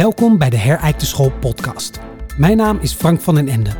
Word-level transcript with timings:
Welkom 0.00 0.38
bij 0.38 0.50
de 0.50 0.56
Herijkte 0.56 1.06
School 1.06 1.32
podcast. 1.40 2.00
Mijn 2.36 2.56
naam 2.56 2.78
is 2.80 2.92
Frank 2.92 3.20
van 3.20 3.34
den 3.34 3.48
Ende. 3.48 3.70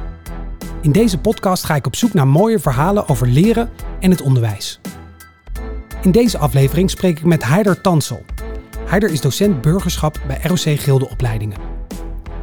In 0.82 0.92
deze 0.92 1.18
podcast 1.18 1.64
ga 1.64 1.74
ik 1.74 1.86
op 1.86 1.96
zoek 1.96 2.12
naar 2.12 2.26
mooie 2.28 2.58
verhalen 2.58 3.08
over 3.08 3.26
leren 3.28 3.70
en 4.00 4.10
het 4.10 4.22
onderwijs. 4.22 4.80
In 6.02 6.10
deze 6.10 6.38
aflevering 6.38 6.90
spreek 6.90 7.18
ik 7.18 7.24
met 7.24 7.44
Heider 7.44 7.80
Tansel. 7.80 8.22
Heider 8.86 9.10
is 9.10 9.20
docent 9.20 9.60
burgerschap 9.60 10.20
bij 10.26 10.40
ROC 10.42 10.80
Gilde 10.80 11.10
Opleidingen. 11.10 11.58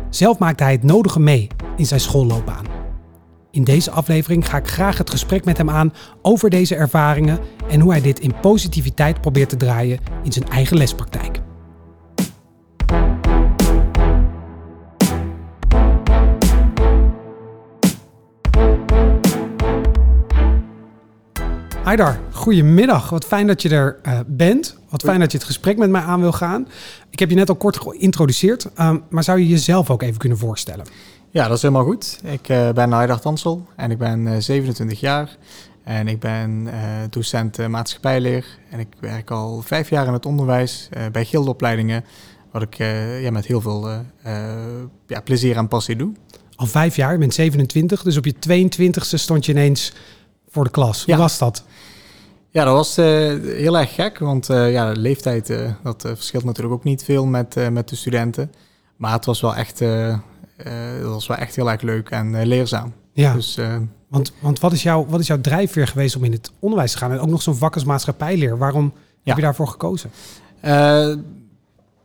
Zelf 0.09 0.37
maakte 0.37 0.63
hij 0.63 0.71
het 0.71 0.83
nodige 0.83 1.19
mee 1.19 1.47
in 1.75 1.85
zijn 1.85 1.99
schoolloopbaan. 1.99 2.65
In 3.51 3.63
deze 3.63 3.91
aflevering 3.91 4.49
ga 4.49 4.57
ik 4.57 4.67
graag 4.67 4.97
het 4.97 5.09
gesprek 5.09 5.45
met 5.45 5.57
hem 5.57 5.69
aan 5.69 5.93
over 6.21 6.49
deze 6.49 6.75
ervaringen 6.75 7.39
en 7.69 7.79
hoe 7.79 7.91
hij 7.91 8.01
dit 8.01 8.19
in 8.19 8.39
positiviteit 8.41 9.21
probeert 9.21 9.49
te 9.49 9.57
draaien 9.57 9.99
in 10.23 10.31
zijn 10.31 10.47
eigen 10.49 10.77
lespraktijk. 10.77 11.45
Haidar, 21.87 22.19
goedemiddag. 22.31 23.09
Wat 23.09 23.25
fijn 23.25 23.47
dat 23.47 23.61
je 23.61 23.69
er 23.69 23.99
uh, 24.03 24.19
bent. 24.25 24.77
Wat 24.89 25.01
fijn 25.01 25.19
dat 25.19 25.31
je 25.31 25.37
het 25.37 25.47
gesprek 25.47 25.77
met 25.77 25.89
mij 25.89 26.01
aan 26.01 26.19
wil 26.19 26.31
gaan. 26.31 26.67
Ik 27.09 27.19
heb 27.19 27.29
je 27.29 27.35
net 27.35 27.49
al 27.49 27.55
kort 27.55 27.79
geïntroduceerd, 27.79 28.67
um, 28.79 29.03
maar 29.09 29.23
zou 29.23 29.39
je 29.39 29.47
jezelf 29.47 29.89
ook 29.89 30.01
even 30.01 30.17
kunnen 30.17 30.37
voorstellen? 30.37 30.85
Ja, 31.29 31.47
dat 31.47 31.55
is 31.55 31.61
helemaal 31.61 31.83
goed. 31.83 32.19
Ik 32.23 32.49
uh, 32.49 32.69
ben 32.69 32.91
Haidar 32.91 33.19
Tansel 33.19 33.65
en 33.75 33.91
ik 33.91 33.97
ben 33.97 34.25
uh, 34.25 34.35
27 34.39 34.99
jaar. 34.99 35.37
En 35.83 36.07
ik 36.07 36.19
ben 36.19 36.69
docent 37.09 37.67
maatschappijleer. 37.67 38.45
En 38.69 38.79
ik 38.79 38.87
werk 38.99 39.31
al 39.31 39.61
vijf 39.61 39.89
jaar 39.89 40.07
in 40.07 40.13
het 40.13 40.25
onderwijs 40.25 40.89
bij 41.11 41.25
gildeopleidingen. 41.25 42.03
Wat 42.51 42.61
ik 42.61 42.75
ja, 43.21 43.31
met 43.31 43.45
heel 43.45 43.61
veel 43.61 43.89
ja, 45.07 45.21
plezier 45.23 45.57
en 45.57 45.67
passie 45.67 45.95
doe. 45.95 46.11
Al 46.55 46.65
vijf 46.65 46.95
jaar, 46.95 47.11
je 47.11 47.17
bent 47.17 47.33
27, 47.33 48.03
dus 48.03 48.17
op 48.17 48.25
je 48.25 48.33
22e 48.33 49.13
stond 49.13 49.45
je 49.45 49.51
ineens 49.51 49.93
voor 50.49 50.63
de 50.63 50.69
klas. 50.69 51.05
Hoe 51.05 51.15
was 51.15 51.37
dat? 51.37 51.63
Ja, 52.57 52.63
dat 52.63 52.73
was 52.73 52.97
uh, 52.97 53.05
heel 53.43 53.77
erg 53.77 53.93
gek, 53.93 54.19
want 54.19 54.49
uh, 54.49 54.71
ja, 54.71 54.93
de 54.93 54.99
leeftijd 54.99 55.49
uh, 55.49 55.71
dat 55.83 56.01
verschilt 56.01 56.43
natuurlijk 56.43 56.75
ook 56.75 56.83
niet 56.83 57.03
veel 57.03 57.25
met, 57.25 57.71
met 57.71 57.89
de 57.89 57.95
studenten. 57.95 58.51
Maar 58.95 59.11
het 59.11 59.25
was 59.25 59.41
wel 59.41 59.55
echt, 59.55 59.79
dat 59.79 61.09
was 61.09 61.27
wel 61.27 61.37
echt 61.37 61.55
heel 61.55 61.71
erg 61.71 61.81
leuk 61.81 62.09
en 62.09 62.45
leerzaam. 62.45 62.93
Ja, 63.13 63.33
dus, 63.33 63.59
want, 64.09 64.33
want 64.39 64.59
wat, 64.59 64.71
is 64.71 64.83
jouw, 64.83 65.05
wat 65.05 65.19
is 65.19 65.27
jouw 65.27 65.41
drijfveer 65.41 65.87
geweest 65.87 66.15
om 66.15 66.23
in 66.23 66.31
het 66.31 66.51
onderwijs 66.59 66.91
te 66.91 66.97
gaan? 66.97 67.11
En 67.11 67.19
ook 67.19 67.29
nog 67.29 67.41
zo'n 67.41 67.55
vak 67.55 67.73
als 67.73 67.83
maatschappijleer. 67.83 68.57
Waarom 68.57 68.93
ja. 68.95 69.01
heb 69.23 69.35
je 69.35 69.41
daarvoor 69.41 69.67
gekozen? 69.67 70.11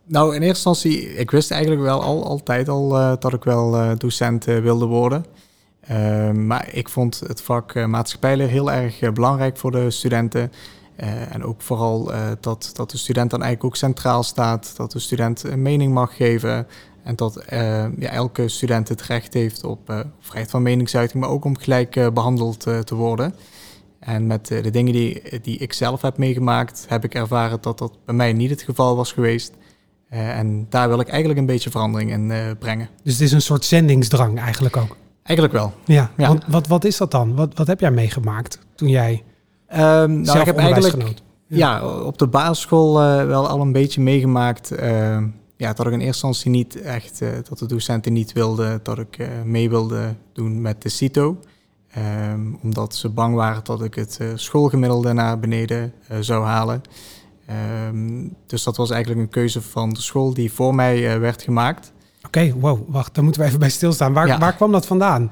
nou, 0.06 0.34
in 0.34 0.42
eerste 0.42 0.47
instantie, 0.47 1.14
ik 1.14 1.30
wist 1.30 1.50
eigenlijk 1.50 1.83
wel 1.83 2.03
al, 2.03 2.25
altijd 2.25 2.69
al 2.69 2.89
dat 3.19 3.33
ik 3.33 3.45
wel 3.45 3.97
docent 3.98 4.45
wilde 4.45 4.86
worden. 4.86 5.25
Uh, 5.91 6.30
maar 6.30 6.69
ik 6.75 6.88
vond 6.88 7.20
het 7.27 7.42
vak 7.42 7.75
uh, 7.75 7.86
maatschappijleer 7.86 8.48
heel 8.48 8.72
erg 8.72 9.02
uh, 9.02 9.11
belangrijk 9.11 9.56
voor 9.56 9.70
de 9.70 9.91
studenten. 9.91 10.52
en 11.30 11.44
ook 11.44 11.62
vooral 11.62 12.11
dat, 12.41 12.70
dat 12.72 12.91
de 12.91 12.97
student 12.97 13.30
dan 13.30 13.42
eigenlijk 13.42 13.72
ook 13.72 13.77
centraal 13.77 14.22
staat. 14.22 14.72
Dat 14.77 14.92
de 14.92 14.98
student 14.98 15.42
een 15.42 15.62
mening 15.62 15.92
mag 15.92 16.16
geven. 16.16 16.66
En 17.05 17.16
dat 17.16 17.44
ja, 17.48 18.11
elke 18.11 18.48
student 18.48 18.89
het 18.89 19.02
recht 19.02 19.34
heeft 19.34 19.64
op 19.64 20.06
vrijheid 20.20 20.50
van 20.50 20.62
meningsuiting, 20.62 21.22
maar 21.22 21.33
ook 21.33 21.44
om 21.44 21.58
gelijk 21.58 22.11
behandeld 22.14 22.61
te 22.61 22.94
worden. 22.94 23.34
En 23.98 24.27
met 24.27 24.46
de 24.46 24.70
dingen 24.70 24.92
die, 24.92 25.41
die 25.41 25.58
ik 25.58 25.72
zelf 25.72 26.02
heb 26.02 26.19
meegemaakt, 26.19 26.84
heb 26.89 27.05
ik 27.05 27.14
ervaren 27.14 27.58
dat 27.61 27.78
dat 27.78 27.98
bij 28.05 28.14
mij 28.14 28.33
niet 28.33 28.50
het 28.50 28.62
geval 28.62 28.96
was 28.96 29.12
geweest. 29.12 29.52
en 30.08 30.67
daar 30.69 30.89
wil 30.89 31.00
ik 31.00 31.08
eigenlijk 31.08 31.41
een 31.41 31.46
beetje 31.46 31.70
verandering 31.70 32.11
in 32.11 32.56
brengen. 32.58 32.89
Dus 33.02 33.12
het 33.12 33.23
is 33.23 33.33
een 33.33 33.42
soort 33.42 33.64
zendingsdrang 33.64 34.39
eigenlijk 34.39 34.77
ook? 34.77 34.96
Eigenlijk 35.22 35.58
wel. 35.58 35.72
Ja, 35.84 36.10
ja. 36.16 36.28
Want 36.28 36.44
wat, 36.46 36.66
wat 36.66 36.84
is 36.84 36.96
dat 36.96 37.10
dan? 37.10 37.34
Wat, 37.34 37.55
wat 37.55 37.66
heb 37.66 37.80
jij 37.80 37.90
meegemaakt 37.90 38.58
toen 38.74 38.88
jij 38.88 39.22
um, 39.77 40.20
nou, 40.20 40.38
ik 40.38 40.46
heb 40.46 40.56
eigenlijk 40.56 41.22
ja. 41.46 41.86
op 41.86 42.18
de 42.18 42.27
basisschool 42.27 43.02
uh, 43.02 43.27
wel 43.27 43.48
al 43.48 43.61
een 43.61 43.72
beetje 43.72 44.00
meegemaakt. 44.00 44.72
Uh, 44.72 45.18
ja, 45.56 45.72
dat 45.72 45.86
ik 45.86 45.92
in 45.92 46.00
eerste 46.00 46.27
instantie 46.27 46.50
niet 46.50 46.80
echt, 46.80 47.20
uh, 47.20 47.28
dat 47.48 47.58
de 47.58 47.66
docenten 47.66 48.12
niet 48.12 48.32
wilden 48.32 48.80
dat 48.82 48.98
ik 48.98 49.18
uh, 49.18 49.27
mee 49.44 49.70
wilde 49.70 50.14
doen 50.32 50.61
met 50.61 50.82
de 50.82 50.88
CITO. 50.88 51.38
Um, 52.32 52.58
omdat 52.62 52.94
ze 52.94 53.08
bang 53.08 53.34
waren 53.34 53.64
dat 53.64 53.82
ik 53.82 53.94
het 53.94 54.20
schoolgemiddelde 54.34 55.12
naar 55.12 55.38
beneden 55.38 55.92
zou 56.20 56.44
halen. 56.44 56.82
Um, 57.88 58.36
dus 58.46 58.62
dat 58.62 58.77
was 58.77 58.90
eigenlijk 58.90 59.20
een 59.22 59.28
keuze 59.28 59.62
van 59.62 59.90
de 59.92 60.00
school 60.00 60.34
die 60.34 60.52
voor 60.52 60.74
mij 60.74 61.20
werd 61.20 61.42
gemaakt. 61.42 61.92
Oké, 62.27 62.52
wow, 62.58 62.80
wacht, 62.88 63.14
daar 63.14 63.24
moeten 63.24 63.42
we 63.42 63.48
even 63.48 63.60
bij 63.60 63.70
stilstaan. 63.70 64.12
Waar, 64.12 64.38
waar 64.38 64.55
kwam 64.55 64.72
dat 64.72 64.86
vandaan? 64.86 65.30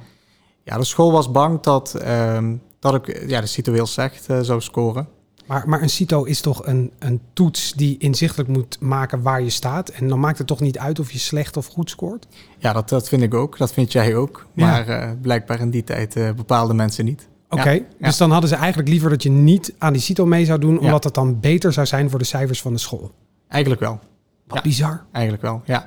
Ja, 0.63 0.77
de 0.77 0.85
school 0.85 1.13
was 1.13 1.31
bang 1.31 1.61
dat, 1.61 1.97
uh, 2.03 2.39
dat 2.79 2.95
ik 2.95 3.29
ja, 3.29 3.41
de 3.41 3.47
CITO 3.47 3.73
heel 3.73 3.87
slecht 3.87 4.31
uh, 4.31 4.41
zou 4.41 4.61
scoren. 4.61 5.09
Maar, 5.47 5.69
maar 5.69 5.83
een 5.83 5.91
CITO 5.91 6.25
is 6.25 6.41
toch 6.41 6.67
een, 6.67 6.93
een 6.99 7.21
toets 7.33 7.73
die 7.73 7.99
inzichtelijk 7.99 8.49
moet 8.49 8.81
maken 8.81 9.23
waar 9.23 9.43
je 9.43 9.51
staat. 9.51 9.89
En 9.89 10.09
dan 10.09 10.21
maakt 10.21 10.39
het 10.39 10.47
toch 10.47 10.61
niet 10.61 10.79
uit 10.79 10.99
of 10.99 11.13
je 11.13 11.19
slecht 11.19 11.57
of 11.57 11.67
goed 11.67 11.91
scoort? 11.91 12.27
Ja, 12.59 12.73
dat, 12.73 12.89
dat 12.89 13.09
vind 13.09 13.23
ik 13.23 13.35
ook. 13.35 13.59
Dat 13.59 13.73
vind 13.73 13.93
jij 13.93 14.17
ook. 14.17 14.47
Maar 14.53 14.89
uh, 14.89 15.11
blijkbaar 15.23 15.61
in 15.61 15.71
die 15.71 15.85
tijd 15.85 16.17
uh, 16.17 16.31
bepaalde 16.33 16.75
mensen 16.75 17.05
niet. 17.05 17.29
Oké, 17.49 17.63
okay, 17.63 17.87
ja. 17.99 18.07
dus 18.07 18.17
dan 18.17 18.31
hadden 18.31 18.49
ze 18.49 18.57
eigenlijk 18.57 18.89
liever 18.89 19.11
dat 19.11 19.23
je 19.23 19.31
niet 19.31 19.75
aan 19.79 19.93
die 19.93 20.03
CITO 20.03 20.27
mee 20.27 20.45
zou 20.45 20.59
doen... 20.59 20.79
omdat 20.79 21.05
het 21.05 21.15
dan 21.15 21.41
beter 21.41 21.73
zou 21.73 21.87
zijn 21.87 22.11
voor 22.11 22.19
de 22.19 22.25
cijfers 22.25 22.63
van 22.63 22.73
de 22.73 22.79
school. 22.79 23.13
Eigenlijk 23.49 23.83
wel. 23.83 23.99
Wat 24.47 24.63
bizar. 24.63 25.05
Eigenlijk 25.13 25.43
wel, 25.43 25.63
ja 25.65 25.85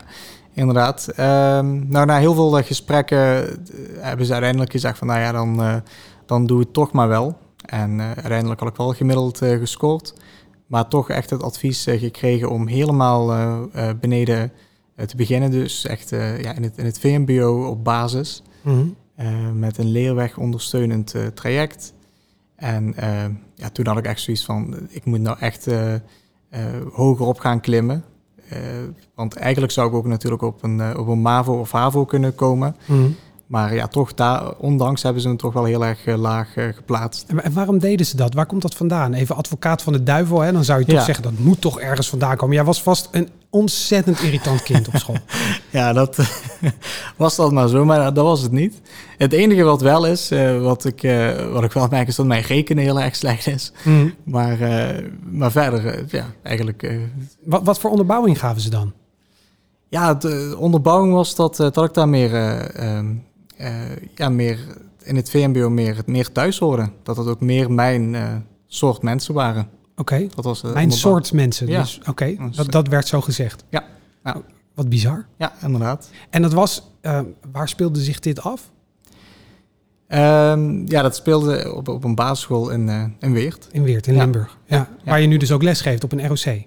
inderdaad. 0.53 1.07
Um, 1.07 1.87
nou, 1.87 2.05
na 2.05 2.17
heel 2.17 2.33
veel 2.33 2.63
gesprekken 2.63 3.17
eh, 3.17 3.55
hebben 3.99 4.25
ze 4.25 4.31
uiteindelijk 4.31 4.71
gezegd 4.71 4.97
van, 4.97 5.07
nou 5.07 5.19
ja, 5.19 5.31
dan, 5.31 5.61
uh, 5.61 5.75
dan 6.25 6.45
doe 6.45 6.59
het 6.59 6.73
toch 6.73 6.91
maar 6.91 7.07
wel. 7.07 7.37
En 7.65 7.91
uh, 7.91 8.05
uiteindelijk 8.05 8.59
had 8.59 8.69
ik 8.69 8.75
wel 8.75 8.93
gemiddeld 8.93 9.37
gescoord. 9.37 10.13
Maar 10.67 10.87
toch 10.87 11.09
echt 11.09 11.29
het 11.29 11.43
advies 11.43 11.83
gekregen 11.83 12.49
om 12.49 12.67
helemaal 12.67 13.27
beneden 13.99 14.51
te 15.05 15.15
beginnen. 15.15 15.51
Dus 15.51 15.85
echt 15.85 16.09
ja, 16.09 16.55
in, 16.55 16.63
het, 16.63 16.77
in 16.77 16.85
het 16.85 16.99
VMBO 16.99 17.65
op 17.65 17.83
basis. 17.83 18.43
Mm 18.61 18.95
-hmm. 19.15 19.59
met 19.59 19.77
een 19.77 19.91
leerweg 19.91 20.37
ondersteunend 20.37 21.15
traject. 21.33 21.93
En 22.55 22.95
ja, 23.55 23.69
toen 23.69 23.87
had 23.87 23.97
ik 23.97 24.05
echt 24.05 24.21
zoiets 24.21 24.45
van, 24.45 24.87
ik 24.89 25.05
moet 25.05 25.19
nou 25.19 25.37
echt 25.39 25.67
hoger 26.91 27.25
op 27.25 27.39
gaan 27.39 27.59
klimmen. 27.59 28.03
Uh, 28.53 28.59
want 29.15 29.35
eigenlijk 29.35 29.73
zou 29.73 29.89
ik 29.89 29.93
ook 29.93 30.05
natuurlijk 30.05 30.41
op 30.41 30.63
een, 30.63 30.77
uh, 30.77 30.97
op 30.97 31.07
een 31.07 31.21
MAVO 31.21 31.59
of 31.59 31.71
HAVO 31.71 32.05
kunnen 32.05 32.35
komen. 32.35 32.75
Mm. 32.85 33.15
Maar 33.47 33.75
ja, 33.75 33.87
toch 33.87 34.13
daar, 34.13 34.51
ondanks 34.57 35.03
hebben 35.03 35.21
ze 35.21 35.27
hem 35.27 35.37
toch 35.37 35.53
wel 35.53 35.63
heel 35.63 35.85
erg 35.85 36.05
uh, 36.05 36.17
laag 36.17 36.53
geplaatst. 36.53 37.25
En, 37.27 37.53
waarom 37.53 37.79
deden 37.79 38.05
ze 38.05 38.15
dat? 38.15 38.33
Waar 38.33 38.45
komt 38.45 38.61
dat 38.61 38.75
vandaan? 38.75 39.13
Even 39.13 39.35
advocaat 39.35 39.81
van 39.81 39.93
de 39.93 40.03
duivel, 40.03 40.39
hè? 40.39 40.51
dan 40.51 40.63
zou 40.63 40.79
je 40.79 40.85
toch 40.85 40.95
ja. 40.95 41.03
zeggen 41.03 41.23
dat 41.23 41.37
moet 41.37 41.61
toch 41.61 41.79
ergens 41.79 42.09
vandaan 42.09 42.35
komen. 42.37 42.55
Jij 42.55 42.63
was 42.63 42.81
vast 42.81 43.09
een 43.11 43.29
ontzettend 43.49 44.21
irritant 44.21 44.63
kind 44.63 44.87
op 44.87 44.95
school. 44.95 45.17
ja, 45.69 45.93
dat 45.93 46.17
was 47.17 47.35
dat 47.35 47.51
maar 47.51 47.67
zo, 47.67 47.85
maar 47.85 48.13
dat 48.13 48.25
was 48.25 48.41
het 48.41 48.51
niet. 48.51 48.81
Het 49.17 49.33
enige 49.33 49.63
wat 49.63 49.81
wel 49.81 50.05
is, 50.05 50.31
uh, 50.31 50.61
wat, 50.61 50.85
ik, 50.85 51.01
wat 51.51 51.63
ik 51.63 51.71
wel 51.71 51.87
merk, 51.87 52.07
is 52.07 52.15
dat 52.15 52.25
mijn 52.25 52.43
rekenen 52.43 52.83
heel 52.83 53.01
erg 53.01 53.15
slecht 53.15 53.47
is. 53.47 53.71
Mm. 53.83 54.13
Maar, 54.23 54.57
maar 55.23 55.51
verder, 55.51 56.05
ja, 56.07 56.25
eigenlijk... 56.43 56.91
Wat, 57.43 57.63
wat 57.63 57.79
voor 57.79 57.89
onderbouwing 57.89 58.39
gaven 58.39 58.61
ze 58.61 58.69
dan? 58.69 58.93
Ja, 59.89 60.13
de 60.13 60.55
onderbouwing 60.59 61.13
was 61.13 61.35
dat, 61.35 61.55
dat 61.55 61.83
ik 61.83 61.93
daar 61.93 62.09
meer, 62.09 62.33
ehm, 62.33 63.05
ja, 64.15 64.29
meer 64.29 64.59
in 65.03 65.15
het 65.15 65.29
VMBO 65.29 65.69
meer, 65.69 66.01
meer 66.05 66.31
thuis 66.31 66.59
hoorde. 66.59 66.89
Dat 67.03 67.17
het 67.17 67.27
ook 67.27 67.39
meer 67.39 67.71
mijn 67.71 68.15
soort 68.67 69.01
mensen 69.01 69.33
waren. 69.33 69.69
Oké, 69.91 70.01
okay. 70.01 70.29
dat 70.35 70.43
was 70.43 70.61
mijn 70.61 70.91
soort 70.91 71.33
mensen. 71.33 71.67
Ja. 71.67 71.81
Dus 71.81 71.99
oké, 71.99 72.09
okay. 72.09 72.39
dat, 72.55 72.71
dat 72.71 72.87
werd 72.87 73.07
zo 73.07 73.21
gezegd. 73.21 73.63
Ja. 73.69 73.83
ja. 74.23 74.41
Wat 74.73 74.89
bizar. 74.89 75.25
Ja, 75.37 75.53
inderdaad. 75.61 76.09
En 76.29 76.41
dat 76.41 76.53
was, 76.53 76.91
waar 77.51 77.69
speelde 77.69 78.01
zich 78.01 78.19
dit 78.19 78.41
af? 78.41 78.71
Um, 80.07 80.89
ja, 80.89 81.01
dat 81.01 81.15
speelde 81.15 81.73
op, 81.75 81.87
op 81.87 82.03
een 82.03 82.15
basisschool 82.15 82.69
in, 82.69 82.87
uh, 82.87 83.03
in 83.19 83.33
Weert. 83.33 83.67
In 83.71 83.83
Weert, 83.83 84.07
in 84.07 84.13
ja. 84.13 84.19
Limburg. 84.19 84.57
Ja. 84.65 84.75
ja. 84.75 84.89
Waar 85.05 85.21
je 85.21 85.27
nu 85.27 85.37
dus 85.37 85.51
ook 85.51 85.63
les 85.63 85.81
geeft 85.81 86.03
op 86.03 86.11
een 86.11 86.27
ROC. 86.27 86.65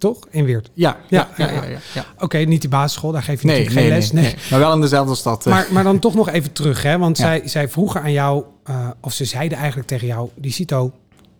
Toch? 0.00 0.18
In 0.30 0.44
Weert? 0.44 0.70
Ja. 0.74 0.96
ja, 1.08 1.28
ja, 1.36 1.50
ja, 1.50 1.64
ja, 1.94 2.04
Oké, 2.14 2.24
okay, 2.24 2.44
niet 2.44 2.60
die 2.60 2.70
basisschool, 2.70 3.12
daar 3.12 3.22
geef 3.22 3.40
je 3.40 3.46
nee, 3.46 3.58
natuurlijk 3.58 3.88
nee, 3.88 4.00
geen 4.00 4.00
les. 4.00 4.12
Nee, 4.12 4.24
nee, 4.24 4.50
maar 4.50 4.58
wel 4.58 4.72
in 4.72 4.80
dezelfde 4.80 5.14
stad. 5.14 5.44
Maar, 5.44 5.66
maar 5.70 5.84
dan 5.84 5.98
toch 5.98 6.14
nog 6.14 6.28
even 6.28 6.52
terug, 6.52 6.82
hè? 6.82 6.98
Want 6.98 7.16
zij, 7.16 7.42
zij 7.44 7.68
vroegen 7.68 8.02
aan 8.02 8.12
jou, 8.12 8.44
uh, 8.70 8.88
of 9.00 9.12
ze 9.12 9.24
zeiden 9.24 9.58
eigenlijk 9.58 9.88
tegen 9.88 10.06
jou, 10.06 10.28
die 10.34 10.52
CITO, 10.52 10.92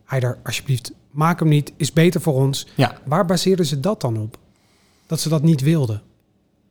Heider, 0.04 0.38
alsjeblieft, 0.44 0.92
maak 1.10 1.38
hem 1.38 1.48
niet, 1.48 1.72
is 1.76 1.92
beter 1.92 2.20
voor 2.20 2.34
ons. 2.34 2.66
Ja. 2.74 2.94
Waar 3.04 3.26
baseerden 3.26 3.66
ze 3.66 3.80
dat 3.80 4.00
dan 4.00 4.16
op? 4.16 4.36
Dat 5.06 5.20
ze 5.20 5.28
dat 5.28 5.42
niet 5.42 5.60
wilden? 5.60 6.02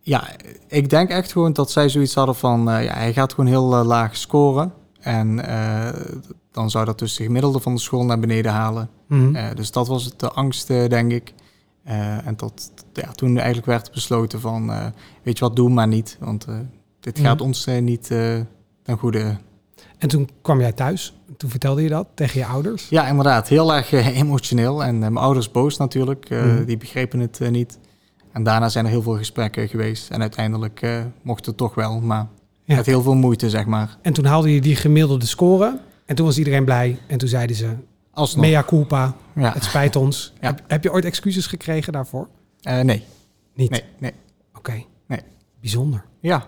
Ja, 0.02 0.28
ik 0.68 0.90
denk 0.90 1.10
echt 1.10 1.32
gewoon 1.32 1.54
dat 1.54 1.72
zij 1.72 1.90
zoiets 1.90 2.14
hadden 2.14 2.36
van, 2.36 2.70
uh, 2.70 2.84
ja, 2.84 2.94
hij 2.94 3.14
gaat 3.14 3.34
gewoon 3.34 3.50
heel 3.50 3.80
uh, 3.80 3.86
laag 3.86 4.18
scoren. 4.18 4.74
En 5.00 5.36
dan 6.52 6.70
zou 6.70 6.86
dat 6.86 7.00
dus 7.00 7.16
de 7.16 7.24
gemiddelde 7.24 7.60
van 7.60 7.76
de 7.76 7.82
school 7.82 8.06
naar 8.06 8.20
beneden 8.20 8.52
halen. 8.52 8.90
Mm 9.08 9.36
-hmm. 9.36 9.56
dus 9.56 9.72
dat 9.72 9.88
was 9.88 10.06
het 10.06 10.20
de 10.20 10.32
angst, 10.32 10.68
denk 10.68 11.12
ik. 11.12 11.34
Eh, 11.90 12.28
en 12.28 12.36
tot 12.36 12.72
ja, 12.94 13.12
toen 13.12 13.38
eigenlijk 13.38 13.66
werd 13.68 13.92
besloten 13.92 14.40
van, 14.42 14.72
eh, 14.72 14.86
weet 15.24 15.38
je 15.38 15.46
wat, 15.46 15.56
doe 15.56 15.70
maar 15.70 15.88
niet. 15.88 16.18
Want 16.20 16.46
eh, 16.46 16.56
dit 17.00 17.18
Mhm. 17.18 17.26
gaat 17.28 17.42
ons 17.42 17.66
niet 17.82 18.08
ten 18.84 18.98
goede. 18.98 19.38
En 19.98 20.08
toen 20.08 20.30
kwam 20.42 20.60
jij 20.60 20.72
thuis. 20.72 21.14
Toen 21.38 21.50
vertelde 21.50 21.82
je 21.84 21.90
dat 21.90 22.08
tegen 22.14 22.40
je 22.40 22.46
ouders. 22.46 22.90
Ja, 22.90 23.08
inderdaad, 23.08 23.48
heel 23.48 23.74
erg 23.74 23.92
emotioneel. 23.92 24.84
En 24.84 25.00
mijn 25.00 25.18
ouders 25.18 25.52
boos 25.52 25.78
natuurlijk, 25.78 26.30
Mhm. 26.30 26.66
die 26.66 26.78
begrepen 26.78 27.20
het 27.20 27.40
niet. 27.52 27.80
En 28.32 28.44
daarna 28.44 28.70
zijn 28.70 28.86
er 28.86 28.92
heel 28.92 29.02
veel 29.02 29.18
gesprekken 29.18 29.68
geweest. 29.68 30.10
En 30.10 30.22
uiteindelijk 30.22 30.88
mocht 31.22 31.46
het 31.46 31.58
toch 31.58 31.76
wel, 31.76 32.00
maar 32.02 32.28
Ja. 32.64 32.76
met 32.76 32.86
heel 32.86 33.02
veel 33.02 33.16
moeite, 33.16 33.50
zeg 33.50 33.66
maar. 33.66 33.98
En 34.02 34.14
toen 34.14 34.26
haalde 34.26 34.54
je 34.54 34.62
die 34.62 34.76
gemiddelde 34.76 35.26
score. 35.26 35.80
En 36.06 36.16
toen 36.16 36.26
was 36.26 36.38
iedereen 36.38 36.66
blij. 36.66 37.00
En 37.08 37.18
toen 37.18 37.30
zeiden 37.30 37.56
ze, 37.56 37.70
Alsnog. 38.20 38.46
mea 38.46 38.64
culpa, 38.64 39.14
Ja. 39.36 39.54
het 39.54 39.64
spijt 39.64 39.96
ons. 39.96 40.34
Ja. 40.42 40.48
Heb, 40.48 40.62
heb 40.68 40.84
je 40.84 40.92
ooit 40.92 41.06
excuses 41.06 41.48
gekregen 41.48 41.94
daarvoor? 41.94 42.28
Eh, 42.62 42.80
nee, 42.80 43.04
Niet? 43.54 43.70
nee, 43.70 43.84
nee. 44.00 44.14
Oké. 44.58 44.84
Nee. 45.08 45.20
Bijzonder. 45.62 46.06
Ja, 46.20 46.46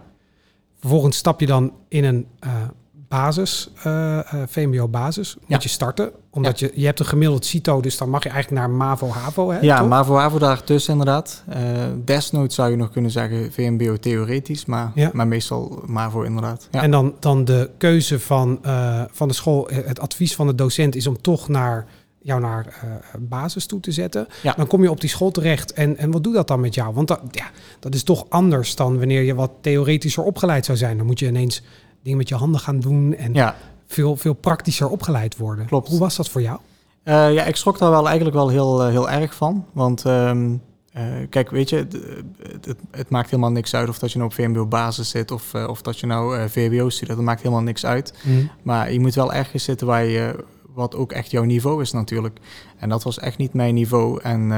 Vervolgens 0.80 1.18
stap 1.18 1.40
je 1.40 1.46
dan 1.46 1.74
in 1.88 2.04
een 2.04 2.28
eh, 2.40 2.52
basis, 3.12 3.70
eh, 3.84 4.20
eh, 4.20 4.24
VMBO-basis. 4.48 5.36
Moet 5.36 5.44
Ja. 5.48 5.58
je 5.62 5.70
starten. 5.70 6.12
Omdat 6.30 6.60
je, 6.60 6.72
je 6.76 6.86
hebt 6.86 7.00
een 7.00 7.06
gemiddeld 7.06 7.46
CITO, 7.46 7.82
dus 7.82 7.98
dan 7.98 8.10
mag 8.10 8.24
je 8.24 8.30
eigenlijk 8.30 8.62
naar 8.62 8.70
MAVO-HAVO. 8.70 9.50
Hè, 9.52 9.60
ja 9.60 9.78
toch? 9.80 9.88
maar 9.88 10.06
voor 10.06 10.18
HAVO 10.20 10.38
daartussen 10.40 10.92
inderdaad. 10.92 11.44
Eh 11.50 11.60
desnoods 12.06 12.56
zou 12.56 12.70
je 12.72 12.76
nog 12.78 12.92
kunnen 12.92 13.12
zeggen 13.12 13.52
VMBO 13.52 13.98
theoretisch, 13.98 14.66
maar, 14.66 14.92
Ja. 14.96 15.10
maar 15.14 15.28
meestal 15.28 15.84
MAVO 15.86 16.22
inderdaad. 16.22 16.68
Ja. 16.72 16.82
En 16.82 16.92
dan, 16.92 17.14
dan 17.20 17.46
de 17.46 17.70
keuze 17.78 18.20
van, 18.20 18.60
van 19.12 19.28
de 19.28 19.34
school, 19.34 19.70
het 19.72 20.00
advies 20.00 20.36
van 20.36 20.48
de 20.48 20.56
docent 20.56 20.96
is 20.96 21.08
om 21.08 21.22
toch 21.22 21.48
naar 21.48 21.86
jou 22.24 22.42
naar 22.42 22.66
basis 23.20 23.66
toe 23.66 23.80
te 23.80 23.92
zetten. 23.92 24.28
Ja. 24.44 24.54
Dan 24.58 24.68
kom 24.68 24.84
je 24.84 24.90
op 24.92 25.02
die 25.02 25.10
school 25.10 25.32
terecht. 25.32 25.74
En, 25.74 25.98
en 25.98 26.12
wat 26.12 26.24
doet 26.24 26.34
dat 26.34 26.48
dan 26.48 26.60
met 26.60 26.74
jou? 26.76 26.94
Want 26.94 27.08
dat, 27.08 27.22
ja, 27.32 27.46
dat 27.80 27.94
is 27.96 28.04
toch 28.04 28.26
anders 28.30 28.76
dan 28.76 28.98
wanneer 28.98 29.22
je 29.22 29.36
wat 29.36 29.52
theoretischer 29.62 30.24
opgeleid 30.24 30.66
zou 30.66 30.78
zijn. 30.78 30.98
Dan 30.98 31.06
moet 31.06 31.20
je 31.20 31.28
ineens 31.28 31.64
dingen 32.04 32.18
met 32.18 32.30
je 32.30 32.36
handen 32.36 32.60
gaan 32.60 32.80
doen 32.80 33.16
en 33.16 33.34
ja, 33.34 33.56
veel, 33.88 34.16
veel 34.16 34.34
praktischer 34.34 34.90
opgeleid 34.90 35.38
worden. 35.38 35.66
Klopt. 35.66 35.88
Hoe 35.88 36.00
was 36.00 36.16
dat 36.16 36.30
voor 36.30 36.42
jou? 36.42 36.60
Eh, 37.04 37.34
ja, 37.34 37.44
ik 37.44 37.56
schrok 37.56 37.78
daar 37.78 37.90
wel 37.90 38.06
eigenlijk 38.06 38.36
wel 38.36 38.50
heel, 38.50 38.84
eh, 38.84 38.90
heel 38.90 39.10
erg 39.10 39.36
van. 39.36 39.66
Want 39.74 40.06
ehm, 40.06 40.56
eh, 40.94 41.04
kijk, 41.30 41.50
weet 41.50 41.70
je, 41.70 41.76
het, 41.76 41.98
het, 42.66 42.78
het 42.92 43.10
maakt 43.10 43.30
helemaal 43.30 43.52
niks 43.52 43.76
uit 43.76 43.90
of 43.90 44.00
dat 44.00 44.12
je 44.12 44.18
nou 44.18 44.30
op 44.30 44.36
VMBO-basis 44.36 45.10
zit 45.10 45.32
of, 45.32 45.54
of 45.54 45.82
dat 45.82 46.00
je 46.00 46.08
nou 46.08 46.50
VWO 46.50 46.90
studeert. 46.90 47.18
Dat 47.18 47.26
maakt 47.26 47.42
helemaal 47.42 47.64
niks 47.64 47.86
uit. 47.86 48.14
Maar 48.64 48.92
je 48.92 49.00
moet 49.00 49.16
wel 49.16 49.34
ergens 49.34 49.64
zitten 49.64 49.88
waar 49.88 50.06
je, 50.06 50.46
wat 50.74 50.96
ook 50.96 51.12
echt 51.12 51.32
jouw 51.32 51.44
niveau 51.44 51.82
is 51.82 51.92
natuurlijk. 51.92 52.40
En 52.78 52.90
dat 52.90 53.04
was 53.04 53.20
echt 53.20 53.38
niet 53.38 53.54
mijn 53.54 53.74
niveau. 53.74 54.22
En, 54.22 54.52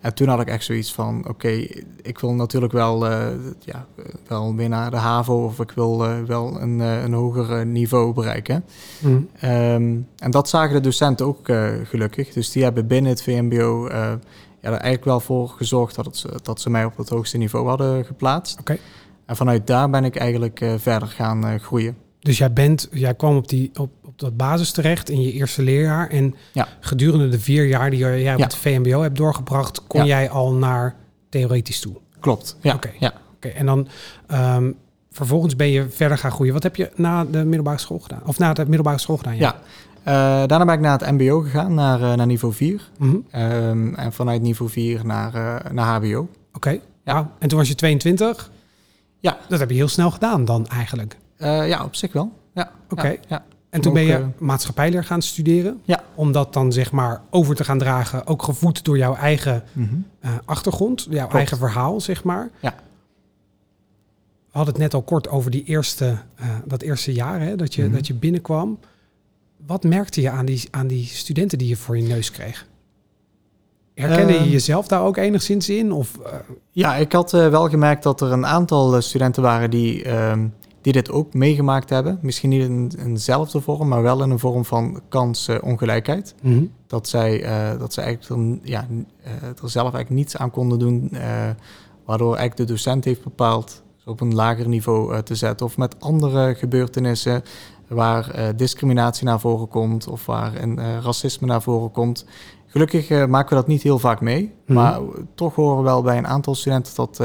en 0.00 0.14
toen 0.14 0.28
had 0.28 0.40
ik 0.40 0.48
echt 0.48 0.64
zoiets 0.64 0.92
van, 0.94 1.28
oké, 1.28 1.48
ik 2.02 2.18
wil 2.18 2.32
natuurlijk 2.34 2.72
wel, 2.72 3.06
eh, 3.06 3.26
ja, 3.64 3.86
wel 4.26 4.54
weer 4.54 4.68
naar 4.68 4.90
de 4.90 4.96
HAVO 4.96 5.44
of 5.44 5.60
ik 5.60 5.70
wil 5.70 6.04
eh, 6.04 6.22
wel 6.26 6.60
een, 6.60 6.80
eh, 6.80 7.02
een 7.02 7.12
hoger 7.12 7.66
niveau 7.66 8.14
bereiken. 8.14 8.64
Mm. 9.00 9.28
Ehm, 9.40 9.96
en 10.16 10.30
dat 10.30 10.48
zagen 10.48 10.74
de 10.74 10.80
docenten 10.80 11.26
ook 11.26 11.48
gelukkig. 11.84 12.32
Dus 12.32 12.50
die 12.50 12.62
hebben 12.62 12.86
binnen 12.86 13.10
het 13.10 13.22
VMBO 13.22 13.88
ja, 13.88 14.18
er 14.60 14.72
eigenlijk 14.72 15.04
wel 15.04 15.20
voor 15.20 15.48
gezorgd 15.48 15.94
dat, 15.94 16.04
het, 16.04 16.16
ze- 16.16 16.38
dat 16.42 16.60
ze 16.60 16.70
mij 16.70 16.84
op 16.84 16.96
het 16.96 17.08
hoogste 17.08 17.38
niveau 17.38 17.68
hadden 17.68 18.04
geplaatst. 18.04 18.58
En 19.26 19.36
vanuit 19.36 19.66
daar 19.66 19.90
ben 19.90 20.04
ik 20.04 20.16
eigenlijk 20.16 20.64
verder 20.76 21.08
gaan 21.08 21.60
groeien. 21.60 21.96
Dus 22.20 22.38
jij, 22.38 22.52
bent, 22.52 22.88
jij 22.90 23.14
kwam 23.14 23.36
op, 23.36 23.48
die, 23.48 23.70
op 23.80 23.90
dat 24.20 24.36
basis 24.36 24.70
terecht 24.72 25.10
in 25.10 25.20
je 25.20 25.32
eerste 25.32 25.62
leerjaar. 25.62 26.08
En 26.08 26.34
Ja. 26.52 26.68
gedurende 26.80 27.28
de 27.28 27.40
vier 27.40 27.66
jaar 27.66 27.90
die 27.90 27.98
jij 27.98 28.32
op 28.32 28.38
Ja. 28.38 28.44
het 28.44 28.56
VMBO 28.56 29.00
hebt 29.02 29.16
doorgebracht, 29.16 29.86
kon 29.86 30.00
Ja. 30.00 30.06
jij 30.06 30.30
al 30.30 30.52
naar 30.52 30.94
theoretisch 31.28 31.80
toe. 31.80 31.96
Klopt. 32.20 32.56
Ja. 32.60 32.74
Oké. 32.74 32.90
ja. 32.98 33.12
Oké, 33.34 33.48
en 33.48 33.66
dan 33.66 33.88
ehm, 34.26 34.70
vervolgens 35.10 35.56
ben 35.56 35.70
je 35.70 35.86
verder 35.90 36.18
gaan 36.18 36.30
groeien. 36.30 36.52
Wat 36.52 36.62
heb 36.62 36.76
je 36.76 36.90
na 36.94 37.24
de 37.24 37.44
middelbare 37.44 37.78
school 37.78 37.98
gedaan? 37.98 38.20
Of 38.26 38.38
na 38.38 38.52
de 38.52 38.64
middelbare 38.64 38.98
school 38.98 39.16
gedaan? 39.16 39.36
Ja. 39.36 39.54
Eh, 40.02 40.14
daarna 40.46 40.64
ben 40.64 40.74
ik 40.74 40.80
naar 40.80 40.98
het 40.98 41.10
MBO 41.10 41.40
gegaan, 41.40 41.74
naar, 41.74 42.02
eh, 42.02 42.12
naar 42.14 42.26
niveau 42.26 42.54
4. 42.54 42.90
Mhm. 42.98 43.16
Ehm, 43.30 43.94
en 43.94 44.12
vanuit 44.12 44.42
niveau 44.42 44.70
4 44.70 45.06
naar, 45.06 45.34
eh, 45.34 45.70
naar 45.72 45.86
HBO. 45.86 46.28
Oké. 46.52 46.78
Wauw. 47.04 47.30
En 47.38 47.48
toen 47.48 47.58
was 47.58 47.68
je 47.68 47.74
22? 47.74 48.50
Ja. 49.20 49.38
Dat 49.48 49.58
heb 49.58 49.70
je 49.70 49.76
heel 49.76 49.88
snel 49.88 50.10
gedaan 50.10 50.44
dan 50.44 50.66
eigenlijk. 50.66 51.16
Ja, 51.38 51.84
op 51.84 51.94
zich 51.94 52.12
wel. 52.12 52.32
Ja. 52.54 52.70
Oké. 52.90 53.08
Ja, 53.08 53.16
ja. 53.28 53.44
En 53.70 53.80
toen 53.80 53.92
ben 53.92 54.02
je 54.02 54.14
eh, 54.14 54.24
maatschappijleer 54.38 55.04
gaan 55.04 55.22
studeren. 55.22 55.80
Ja. 55.84 56.02
Om 56.14 56.32
dat 56.32 56.52
dan 56.52 56.72
zeg 56.72 56.92
maar 56.92 57.22
over 57.30 57.54
te 57.54 57.64
gaan 57.64 57.78
dragen. 57.78 58.26
Ook 58.26 58.42
gevoed 58.42 58.84
door 58.84 58.98
jouw 58.98 59.14
eigen 59.14 59.62
mhm. 59.72 59.94
eh, 60.20 60.30
achtergrond. 60.44 61.02
Jouw 61.10 61.18
Klopt. 61.18 61.34
eigen 61.34 61.56
verhaal, 61.56 62.00
zeg 62.00 62.24
maar. 62.24 62.50
Ja. 62.60 62.74
We 64.50 64.56
hadden 64.56 64.74
het 64.74 64.82
net 64.82 64.94
al 64.94 65.02
kort 65.02 65.28
over 65.28 65.50
die 65.50 65.64
eerste, 65.64 66.16
eh, 66.34 66.46
dat 66.64 66.82
eerste 66.82 67.12
jaar 67.12 67.40
hè, 67.40 67.56
dat, 67.56 67.74
je, 67.74 67.82
Mhm. 67.82 67.92
dat 67.92 68.06
je 68.06 68.14
binnenkwam. 68.14 68.78
Wat 69.66 69.84
merkte 69.84 70.20
je 70.20 70.30
aan 70.30 70.46
die, 70.46 70.68
aan 70.70 70.86
die 70.86 71.04
studenten 71.06 71.58
die 71.58 71.68
je 71.68 71.76
voor 71.76 71.96
je 71.98 72.06
neus 72.06 72.30
kreeg? 72.30 72.66
Herkende 73.94 74.32
je 74.32 74.38
Ehm. 74.38 74.48
jezelf 74.48 74.88
daar 74.88 75.02
ook 75.02 75.16
enigszins 75.16 75.68
in? 75.68 75.92
Of, 75.92 76.18
Ja, 76.72 76.94
ik 76.96 77.12
had 77.12 77.30
wel 77.30 77.68
gemerkt 77.68 78.02
dat 78.02 78.20
er 78.20 78.32
een 78.32 78.46
aantal 78.46 79.02
studenten 79.02 79.42
waren 79.42 79.70
die, 79.70 80.02
ehm, 80.04 80.46
die 80.80 80.92
dit 80.92 81.10
ook 81.10 81.34
meegemaakt 81.34 81.90
hebben. 81.90 82.18
Misschien 82.22 82.48
niet 82.48 82.62
in 82.62 82.92
eenzelfde 82.98 83.60
vorm, 83.60 83.88
maar 83.88 84.02
wel 84.02 84.22
in 84.22 84.30
een 84.30 84.38
vorm 84.38 84.64
van 84.64 85.00
kansongelijkheid. 85.08 86.34
mhm. 86.42 86.64
dat 86.86 87.08
zij, 87.08 87.42
eh, 87.42 87.78
dat 87.78 87.92
zij 87.92 88.04
eigenlijk 88.04 88.42
er, 88.42 88.70
ja, 88.70 88.86
eh, 89.22 89.32
er 89.32 89.70
zelf 89.70 89.92
eigenlijk 89.94 90.10
niets 90.10 90.36
aan 90.36 90.50
konden 90.50 90.78
doen, 90.78 91.08
eh, 91.12 91.20
waardoor 92.04 92.36
eigenlijk 92.36 92.68
de 92.68 92.74
docent 92.74 93.04
heeft 93.04 93.22
bepaald 93.22 93.82
ze 93.96 94.10
op 94.10 94.20
een 94.20 94.34
lager 94.34 94.68
niveau 94.68 95.22
te 95.22 95.34
zetten. 95.34 95.66
Of 95.66 95.76
met 95.76 96.00
andere 96.00 96.54
gebeurtenissen 96.54 97.42
waar 97.88 98.56
discriminatie 98.56 99.24
naar 99.24 99.40
voren 99.40 99.68
komt 99.68 100.08
of 100.08 100.26
waar 100.26 100.62
een, 100.62 101.00
racisme 101.02 101.46
naar 101.46 101.62
voren 101.62 101.90
komt. 101.90 102.24
Gelukkig 102.66 103.26
maken 103.26 103.48
we 103.48 103.54
dat 103.54 103.66
niet 103.66 103.82
heel 103.82 103.98
vaak 103.98 104.20
mee, 104.20 104.52
Mhm. 104.64 104.74
maar 104.74 105.00
toch 105.34 105.54
horen 105.54 105.76
we 105.76 105.82
wel 105.82 106.02
bij 106.02 106.18
een 106.18 106.26
aantal 106.26 106.54
studenten 106.54 106.94
dat, 106.94 107.20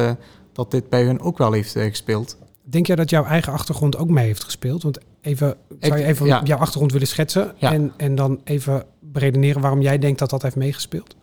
dat 0.54 0.72
dit 0.72 0.90
bij 0.90 1.04
hun 1.04 1.22
ook 1.22 1.38
wel 1.38 1.52
heeft 1.52 1.72
gespeeld. 1.72 2.38
Denk 2.67 2.88
jij 2.88 2.95
dat 2.95 3.09
jouw 3.09 3.23
eigen 3.25 3.53
achtergrond 3.53 3.97
ook 3.97 4.09
mee 4.09 4.25
heeft 4.25 4.44
gespeeld? 4.44 4.83
Want 4.83 4.97
even, 5.21 5.56
zou 5.79 5.95
je 5.97 6.03
Ik- 6.03 6.09
even 6.09 6.25
ja. 6.25 6.41
jouw 6.44 6.57
achtergrond 6.57 6.91
willen 6.91 7.07
schetsen? 7.07 7.53
Ja. 7.57 7.71
En, 7.73 7.94
en 7.97 8.15
dan 8.15 8.41
even 8.44 8.83
beredeneren 9.00 9.62
waarom 9.62 9.81
jij 9.81 9.97
denkt 9.99 10.19
dat 10.19 10.30
dat 10.30 10.42
heeft 10.42 10.56
meegespeeld? 10.56 11.16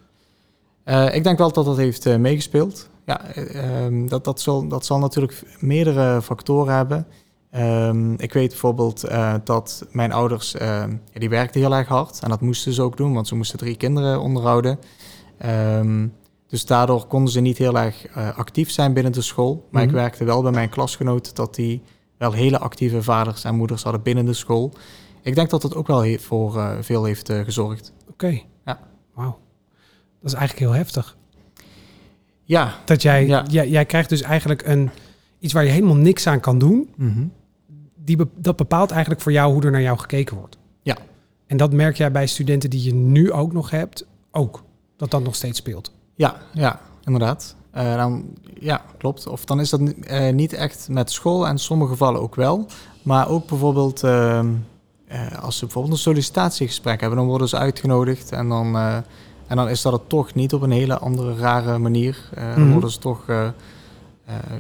Eh, 0.85 1.15
ik 1.15 1.25
denk 1.25 1.39
wel 1.39 1.53
dat 1.53 1.65
dat 1.65 1.77
heeft 1.77 2.07
eh, 2.07 2.17
meegespeeld. 2.17 2.89
Ja, 3.07 3.25
eh, 3.27 3.85
ehm, 3.85 4.07
dat, 4.07 4.25
dat, 4.25 4.41
zal, 4.41 4.69
dat 4.69 4.85
zal 4.87 4.99
natuurlijk 4.99 5.43
meerdere 5.59 6.23
factoren 6.23 6.75
hebben. 6.75 7.07
Ehm, 7.51 8.13
ik 8.13 8.33
weet 8.33 8.49
bijvoorbeeld 8.49 9.05
dat 9.45 9.87
mijn 9.91 10.13
ouders, 10.13 10.55
ehm, 10.55 10.97
die 11.13 11.29
werkten 11.29 11.61
heel 11.61 11.75
erg 11.75 11.89
hard. 11.89 12.21
En 12.23 12.29
dat 12.29 12.41
moesten 12.41 12.73
ze 12.73 12.83
ook 12.83 12.97
doen, 12.97 13.13
want 13.15 13.29
ze 13.29 13.35
moesten 13.35 13.59
drie 13.59 13.77
kinderen 13.77 14.21
onderhouden. 14.21 14.79
Dus 16.53 16.67
daardoor 16.67 17.07
konden 17.07 17.33
ze 17.33 17.41
niet 17.41 17.59
heel 17.59 17.79
erg 17.79 18.07
eh, 18.07 18.39
actief 18.39 18.71
zijn 18.71 18.93
binnen 18.93 19.13
de 19.13 19.21
school. 19.23 19.69
Maar 19.71 19.81
Mhm. 19.83 19.91
ik 19.91 19.97
werkte 20.01 20.25
wel 20.25 20.43
bij 20.43 20.51
mijn 20.53 20.69
klasgenoten 20.69 21.35
dat 21.35 21.55
die 21.55 21.83
wel 22.17 22.33
hele 22.33 22.59
actieve 22.59 23.03
vaders 23.03 23.45
en 23.45 23.55
moeders 23.55 23.83
hadden 23.83 24.03
binnen 24.03 24.25
de 24.25 24.33
school. 24.33 24.73
Ik 25.23 25.35
denk 25.35 25.51
dat 25.51 25.63
dat 25.63 25.75
ook 25.75 25.87
wel 25.87 26.19
voor 26.19 26.57
eh, 26.59 26.77
veel 26.81 27.05
heeft 27.05 27.29
eh, 27.29 27.41
gezorgd. 27.41 27.93
Oké. 28.11 28.41
Ja. 28.65 28.81
Wauw. 29.15 29.39
Dat 30.21 30.33
is 30.33 30.39
eigenlijk 30.39 30.69
heel 30.69 30.79
heftig. 30.79 31.17
Ja. 32.45 32.75
Dat 32.85 33.03
jij, 33.03 33.27
Ja. 33.27 33.45
jij, 33.51 33.69
jij 33.69 33.85
krijgt 33.85 34.09
dus 34.09 34.23
eigenlijk 34.23 34.67
een, 34.67 34.91
iets 35.39 35.53
waar 35.53 35.65
je 35.65 35.71
helemaal 35.71 35.97
niks 35.97 36.27
aan 36.27 36.41
kan 36.41 36.59
doen. 36.59 36.91
Mhm. 36.97 37.25
Die, 37.97 38.17
be- 38.17 38.29
dat 38.37 38.57
bepaalt 38.57 38.91
eigenlijk 38.91 39.21
voor 39.21 39.33
jou 39.33 39.53
hoe 39.53 39.63
er 39.63 39.71
naar 39.71 39.83
jou 39.83 39.99
gekeken 39.99 40.37
wordt. 40.37 40.59
Ja. 40.83 40.97
En 41.47 41.57
dat 41.57 41.73
merk 41.73 41.97
jij 41.97 42.13
bij 42.13 42.27
studenten 42.27 42.71
die 42.71 42.83
je 42.83 42.95
nu 42.95 43.33
ook 43.33 43.53
nog 43.53 43.71
hebt, 43.71 44.07
ook. 44.31 44.63
Dat 44.97 45.11
dat 45.11 45.23
nog 45.23 45.35
steeds 45.35 45.59
speelt. 45.59 45.93
Ja, 46.23 46.37
ja, 46.53 46.81
inderdaad. 47.05 47.55
Eh, 47.71 47.95
dan, 47.97 48.25
ja, 48.61 48.83
klopt. 48.99 49.27
Of 49.27 49.45
dan 49.45 49.61
is 49.61 49.71
dat 49.71 49.81
eh, 49.81 50.33
niet 50.33 50.53
echt 50.53 50.89
met 50.91 51.11
school 51.11 51.47
en 51.47 51.53
in 51.53 51.59
sommige 51.59 51.91
gevallen 51.91 52.21
ook 52.21 52.35
wel. 52.35 52.67
Maar 53.03 53.29
ook 53.29 53.47
bijvoorbeeld 53.47 54.03
ehm, 54.03 54.49
eh, 55.07 55.43
als 55.43 55.57
ze 55.59 55.65
bijvoorbeeld 55.65 55.95
een 55.95 56.01
sollicitatiegesprek 56.01 57.01
hebben, 57.01 57.19
dan 57.19 57.27
worden 57.29 57.49
ze 57.49 57.57
uitgenodigd 57.57 58.33
en 58.33 58.49
dan, 58.49 58.77
en 59.47 59.57
dan 59.57 59.69
is 59.69 59.83
dat 59.83 59.93
het 59.93 60.09
toch 60.09 60.35
niet 60.35 60.55
op 60.55 60.63
een 60.63 60.71
hele 60.71 60.99
andere 60.99 61.37
rare 61.37 61.79
manier. 61.79 62.29
Dan 62.35 62.63
Mhm. 62.63 62.73
worden 62.73 62.91
ze 62.91 62.99
toch, 62.99 63.25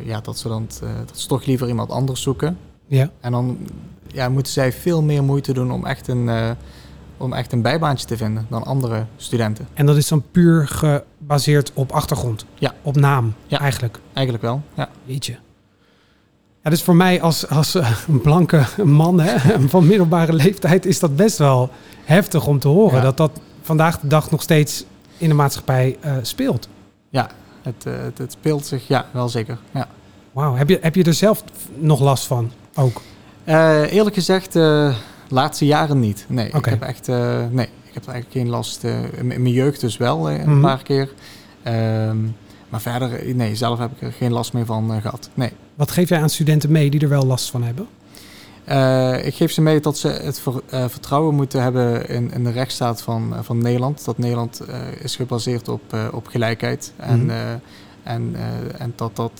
ja, 0.04 0.20
dat 0.20 0.38
ze, 0.38 0.48
dan, 0.48 0.66
dat 1.06 1.18
ze 1.18 1.28
toch 1.28 1.44
liever 1.44 1.68
iemand 1.68 1.90
anders 1.90 2.22
zoeken. 2.22 2.58
Ja. 2.86 3.10
En 3.20 3.32
dan 3.32 3.58
ja, 4.06 4.28
moeten 4.28 4.52
zij 4.52 4.72
veel 4.72 5.02
meer 5.02 5.24
moeite 5.24 5.52
doen 5.52 5.72
om 5.72 5.86
echt 5.86 6.08
een, 6.08 6.56
om 7.22 7.32
echt 7.32 7.52
een 7.52 7.62
bijbaantje 7.62 8.06
te 8.06 8.16
vinden 8.16 8.46
dan 8.50 8.64
andere 8.64 9.04
studenten. 9.16 9.68
En 9.74 9.86
dat 9.86 9.96
is 9.96 10.08
dan 10.08 10.24
puur 10.30 10.68
gebaseerd 10.68 11.70
op 11.74 11.92
achtergrond. 11.92 12.44
Ja. 12.54 12.74
Op 12.82 12.96
naam, 12.96 13.34
Ja. 13.46 13.58
eigenlijk. 13.58 13.98
Eigenlijk 14.12 14.44
wel, 14.44 14.62
ja. 14.74 14.88
Jeetje. 15.04 15.36
Ja, 16.62 16.70
dus 16.70 16.82
voor 16.82 16.96
mij 16.96 17.20
als, 17.22 17.48
als 17.48 17.74
eh, 17.74 17.90
een 18.08 18.20
blanke 18.20 18.64
man 18.84 19.20
hè, 19.20 19.58
van 19.68 19.86
middelbare 19.86 20.32
leeftijd 20.32 20.86
is 20.86 20.98
dat 20.98 21.16
best 21.16 21.38
wel 21.38 21.70
heftig 22.04 22.46
om 22.46 22.58
te 22.58 22.68
horen. 22.68 22.96
Ja. 22.96 23.02
Dat 23.02 23.16
dat 23.16 23.40
vandaag 23.62 24.00
de 24.00 24.06
dag 24.06 24.30
nog 24.30 24.42
steeds 24.42 24.84
in 25.18 25.28
de 25.28 25.34
maatschappij 25.34 25.96
eh, 26.00 26.16
speelt. 26.22 26.68
Ja, 27.08 27.28
het, 27.62 27.86
eh, 27.86 27.92
het, 28.02 28.18
het 28.18 28.32
speelt 28.32 28.66
zich, 28.66 28.88
ja, 28.88 29.06
wel 29.10 29.28
zeker. 29.28 29.58
Ja. 29.70 29.88
Wauw, 30.32 30.54
heb 30.54 30.68
je, 30.68 30.78
heb 30.80 30.94
je 30.94 31.04
er 31.04 31.14
zelf 31.14 31.44
nog 31.78 32.00
last 32.00 32.26
van 32.26 32.52
ook? 32.74 33.02
Eerlijk 33.44 34.14
gezegd, 34.14 34.54
laatste 35.32 35.66
jaren 35.66 36.00
niet. 36.00 36.24
Nee, 36.28 36.48
ik 36.48 36.64
heb 36.64 36.82
echt, 36.82 37.08
eh, 37.08 37.44
nee, 37.50 37.66
ik 37.66 37.94
heb 37.94 38.06
eigenlijk 38.06 38.30
geen 38.36 38.48
last. 38.48 38.84
eh, 38.84 39.02
in, 39.02 39.32
in 39.32 39.42
mijn 39.42 39.54
jeugd 39.54 39.80
dus 39.80 39.96
wel, 39.96 40.28
eh, 40.30 40.40
een 40.40 40.50
Mhm. 40.50 40.60
paar 40.60 40.82
keer. 40.82 41.12
Ehm, 41.62 42.16
maar 42.68 42.80
verder, 42.80 43.12
eh, 43.14 43.34
nee, 43.34 43.54
zelf 43.54 43.78
heb 43.78 43.90
ik 43.92 44.02
er 44.02 44.12
geen 44.12 44.32
last 44.32 44.52
meer 44.52 44.66
van 44.66 44.92
eh, 44.92 45.00
gehad. 45.00 45.30
Nee. 45.34 45.50
Wat 45.74 45.90
geef 45.90 46.08
jij 46.08 46.20
aan 46.20 46.30
studenten 46.30 46.72
mee 46.72 46.90
die 46.90 47.00
er 47.00 47.08
wel 47.08 47.26
last 47.26 47.50
van 47.50 47.62
hebben? 47.62 47.86
Eh, 48.64 49.26
ik 49.26 49.34
geef 49.34 49.52
ze 49.52 49.60
mee 49.60 49.80
dat 49.80 49.98
ze 49.98 50.08
het 50.08 50.40
ver- 50.40 50.62
eh, 50.70 50.88
vertrouwen 50.88 51.34
moeten 51.34 51.62
hebben 51.62 52.08
in, 52.08 52.32
in 52.32 52.44
de 52.44 52.50
rechtsstaat 52.50 53.02
van, 53.02 53.34
eh, 53.34 53.42
van 53.42 53.58
Nederland. 53.58 54.04
Dat 54.04 54.18
Nederland 54.18 54.60
eh, 54.60 54.78
is 55.02 55.16
gebaseerd 55.16 55.68
op, 55.68 55.80
eh, 55.92 56.06
op 56.12 56.26
gelijkheid. 56.26 56.92
En, 56.96 57.20
Mhm. 57.20 57.30
eh, 57.30 57.50
en, 58.02 58.30
eh, 58.34 58.80
en, 58.80 58.92
dat 58.96 59.16
dat, 59.16 59.32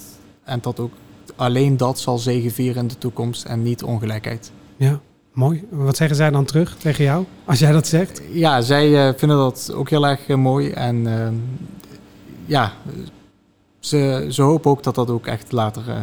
en 0.45 0.59
dat 0.63 0.81
ook 0.81 0.93
alleen 1.37 1.77
dat 1.77 2.01
zal 2.01 2.19
zegevieren 2.19 2.83
in 2.83 2.89
de 2.89 2.99
toekomst 2.99 3.45
en 3.45 3.63
niet 3.63 3.83
ongelijkheid. 3.83 4.51
Ja, 4.77 5.01
mooi. 5.33 5.65
Wat 5.71 5.97
zeggen 5.97 6.17
zij 6.17 6.31
dan 6.31 6.45
terug 6.45 6.77
tegen 6.77 7.05
jou 7.05 7.25
als 7.45 7.59
jij 7.59 7.73
dat 7.73 7.87
zegt? 7.87 8.23
Ja, 8.33 8.61
zij 8.61 9.07
eh, 9.09 9.15
vinden 9.17 9.37
dat 9.37 9.73
ook 9.75 9.91
heel 9.91 10.07
erg 10.07 10.27
eh, 10.29 10.37
mooi. 10.37 10.71
En 10.71 11.07
ehm, 11.07 11.35
ja, 12.47 12.73
ze, 13.81 14.27
ze 14.31 14.43
hopen 14.43 14.71
ook 14.71 14.83
dat 14.83 14.95
dat 14.95 15.11
ook 15.11 15.27
echt 15.27 15.53
later 15.53 15.83
eh, 15.89 15.97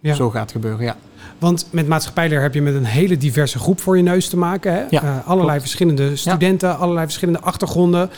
Ja. 0.00 0.14
zo 0.14 0.30
gaat 0.30 0.52
gebeuren. 0.52 0.84
Ja. 0.84 0.96
Want 1.38 1.66
met 1.70 1.88
maatschappijleer 1.88 2.40
heb 2.40 2.54
je 2.54 2.62
met 2.62 2.74
een 2.74 2.84
hele 2.84 3.16
diverse 3.16 3.58
groep 3.58 3.80
voor 3.80 3.96
je 3.96 4.02
neus 4.02 4.28
te 4.28 4.36
maken. 4.36 4.72
Hè? 4.72 4.84
Ja, 4.90 5.00
allerlei 5.26 5.46
klopt. 5.46 5.60
verschillende 5.60 6.16
studenten, 6.16 6.78
allerlei 6.78 7.04
verschillende 7.06 7.40
achtergronden. 7.40 8.10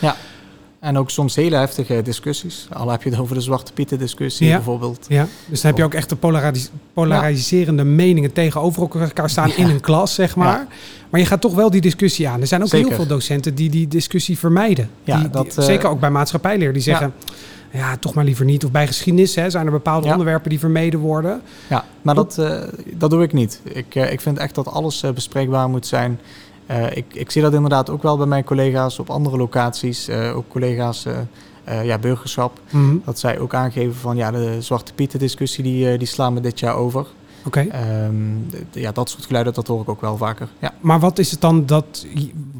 En 0.84 0.98
ook 0.98 1.10
soms 1.10 1.34
hele 1.36 1.56
heftige 1.56 2.02
discussies. 2.02 2.66
Al 2.72 2.90
heb 2.90 3.02
je 3.02 3.10
het 3.10 3.18
over 3.18 3.34
de 3.34 3.40
Zwarte 3.40 3.72
Pieten 3.72 3.98
discussie 3.98 4.46
Ja. 4.46 4.54
bijvoorbeeld. 4.54 5.06
Ja, 5.08 5.26
dus 5.46 5.60
dan 5.60 5.70
heb 5.70 5.78
je 5.78 5.84
ook 5.84 5.94
echt 5.94 6.08
de 6.08 6.16
polaris- 6.16 6.70
polariserende 6.92 7.84
meningen 7.84 8.32
tegenover 8.32 9.00
elkaar 9.00 9.30
staan 9.30 9.50
in 9.56 9.68
een 9.68 9.80
klas, 9.80 10.14
zeg 10.14 10.36
maar. 10.36 10.66
Maar 11.10 11.20
je 11.20 11.26
gaat 11.26 11.40
toch 11.40 11.54
wel 11.54 11.70
die 11.70 11.80
discussie 11.80 12.28
aan. 12.28 12.40
Er 12.40 12.46
zijn 12.46 12.62
ook 12.62 12.68
Zeker. 12.68 12.86
heel 12.88 12.96
veel 12.96 13.06
docenten 13.06 13.54
die 13.54 13.70
die 13.70 13.88
discussie 13.88 14.38
vermijden. 14.38 14.90
Ja, 15.04 15.14
Die- 15.14 15.22
die- 15.22 15.32
dat, 15.32 15.58
eh, 15.58 15.64
zeker 15.64 15.88
ook 15.88 16.00
bij 16.00 16.10
maatschappijleer. 16.10 16.72
Die 16.72 16.82
zeggen, 16.82 17.12
ja. 17.72 17.96
toch 17.96 18.14
maar 18.14 18.24
liever 18.24 18.44
niet. 18.44 18.64
Of 18.64 18.70
bij 18.70 18.86
geschiedenis 18.86 19.34
hè, 19.34 19.50
zijn 19.50 19.66
er 19.66 19.72
bepaalde 19.72 20.08
onderwerpen 20.10 20.50
die 20.50 20.58
vermeden 20.58 21.00
worden. 21.00 21.40
Ja, 21.68 21.84
maar 22.02 22.14
dat, 22.14 22.38
eh, 22.38 22.60
dat 22.94 23.10
doe 23.10 23.22
ik 23.22 23.32
niet. 23.32 23.60
Ik, 23.62 23.94
eh, 23.94 24.12
ik 24.12 24.20
vind 24.20 24.38
echt 24.38 24.54
dat 24.54 24.68
alles 24.68 25.02
eh, 25.02 25.10
bespreekbaar 25.10 25.68
moet 25.68 25.86
zijn. 25.86 26.18
Eh, 26.66 26.96
ik, 26.96 27.04
ik 27.12 27.30
zie 27.30 27.42
dat 27.42 27.54
inderdaad 27.54 27.90
ook 27.90 28.02
wel 28.02 28.16
bij 28.16 28.26
mijn 28.26 28.44
collega's 28.44 28.98
op 28.98 29.10
andere 29.10 29.36
locaties. 29.36 30.08
eh, 30.08 30.36
ook 30.36 30.48
collega's 30.48 31.06
eh, 31.64 31.84
ja, 31.84 31.98
burgerschap. 31.98 32.60
Mhm. 32.70 32.96
Dat 33.04 33.18
zij 33.18 33.38
ook 33.38 33.54
aangeven 33.54 33.94
van 33.94 34.16
ja, 34.16 34.30
de 34.30 34.56
Zwarte 34.60 34.92
Pieten 34.94 35.18
discussie 35.18 35.64
die, 35.64 35.98
die 35.98 36.06
slaan 36.06 36.34
we 36.34 36.40
dit 36.40 36.60
jaar 36.60 36.74
over. 36.74 37.06
Oké. 37.46 37.60
Ehm, 37.60 38.14
ja, 38.70 38.92
dat 38.92 39.10
soort 39.10 39.26
geluiden, 39.26 39.54
dat 39.54 39.66
hoor 39.66 39.80
ik 39.80 39.88
ook 39.88 40.00
wel 40.00 40.16
vaker. 40.16 40.48
Ja. 40.58 40.74
Maar 40.80 41.00
wat 41.00 41.18
is 41.18 41.30
het 41.30 41.40
dan 41.40 41.66
dat 41.66 42.06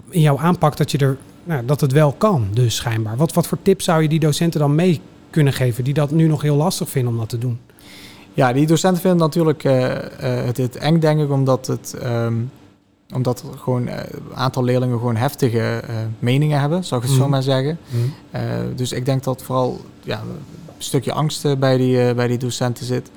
in 0.09 0.21
jouw 0.21 0.39
aanpak 0.39 0.77
dat 0.77 0.91
je 0.91 0.99
er 0.99 1.17
nou, 1.45 1.65
dat 1.65 1.81
het 1.81 1.93
wel 1.93 2.13
kan, 2.13 2.49
dus 2.53 2.75
schijnbaar? 2.75 3.17
Wat, 3.17 3.33
wat 3.33 3.47
voor 3.47 3.59
tips 3.63 3.85
zou 3.85 4.03
je 4.03 4.09
die 4.09 4.21
docenten 4.21 4.61
dan 4.61 4.75
mee 4.75 5.01
kunnen 5.31 5.53
geven 5.53 5.85
die 5.85 5.95
dat 5.95 6.11
nu 6.11 6.27
nog 6.27 6.43
heel 6.43 6.57
lastig 6.57 6.89
vinden 6.89 7.13
om 7.13 7.19
dat 7.19 7.29
te 7.29 7.39
doen? 7.39 7.59
ja, 8.35 8.53
die 8.53 8.67
docenten 8.67 9.01
vinden 9.01 9.21
natuurlijk 9.21 9.63
het, 9.63 10.57
het 10.57 10.77
eng, 10.77 10.99
denk 10.99 11.21
ik, 11.21 11.31
omdat 11.31 11.67
het... 11.67 11.95
ehm, 11.95 12.35
omdat 13.15 13.41
er 13.53 13.59
gewoon 13.59 13.89
eh, 13.89 13.97
een 14.13 14.35
aantal 14.37 14.65
leerlingen 14.65 14.99
gewoon 14.99 15.17
heftige 15.17 15.59
eh, 15.61 15.95
meningen 16.19 16.61
hebben, 16.61 16.85
zou 16.85 17.01
ik 17.01 17.07
het 17.07 17.17
zo 17.17 17.23
Mhm. 17.23 17.31
maar 17.31 17.43
zeggen. 17.43 17.79
Eh, 18.31 18.43
dus 18.77 18.93
ik 18.93 19.05
denk 19.05 19.25
dat 19.25 19.43
vooral 19.43 19.81
ja, 20.03 20.21
een 20.21 20.37
stukje 20.79 21.13
angst 21.13 21.59
bij 21.59 21.77
die, 21.77 22.15
bij 22.15 22.27
die 22.29 22.39
docenten 22.39 22.87
zit. 22.87 23.11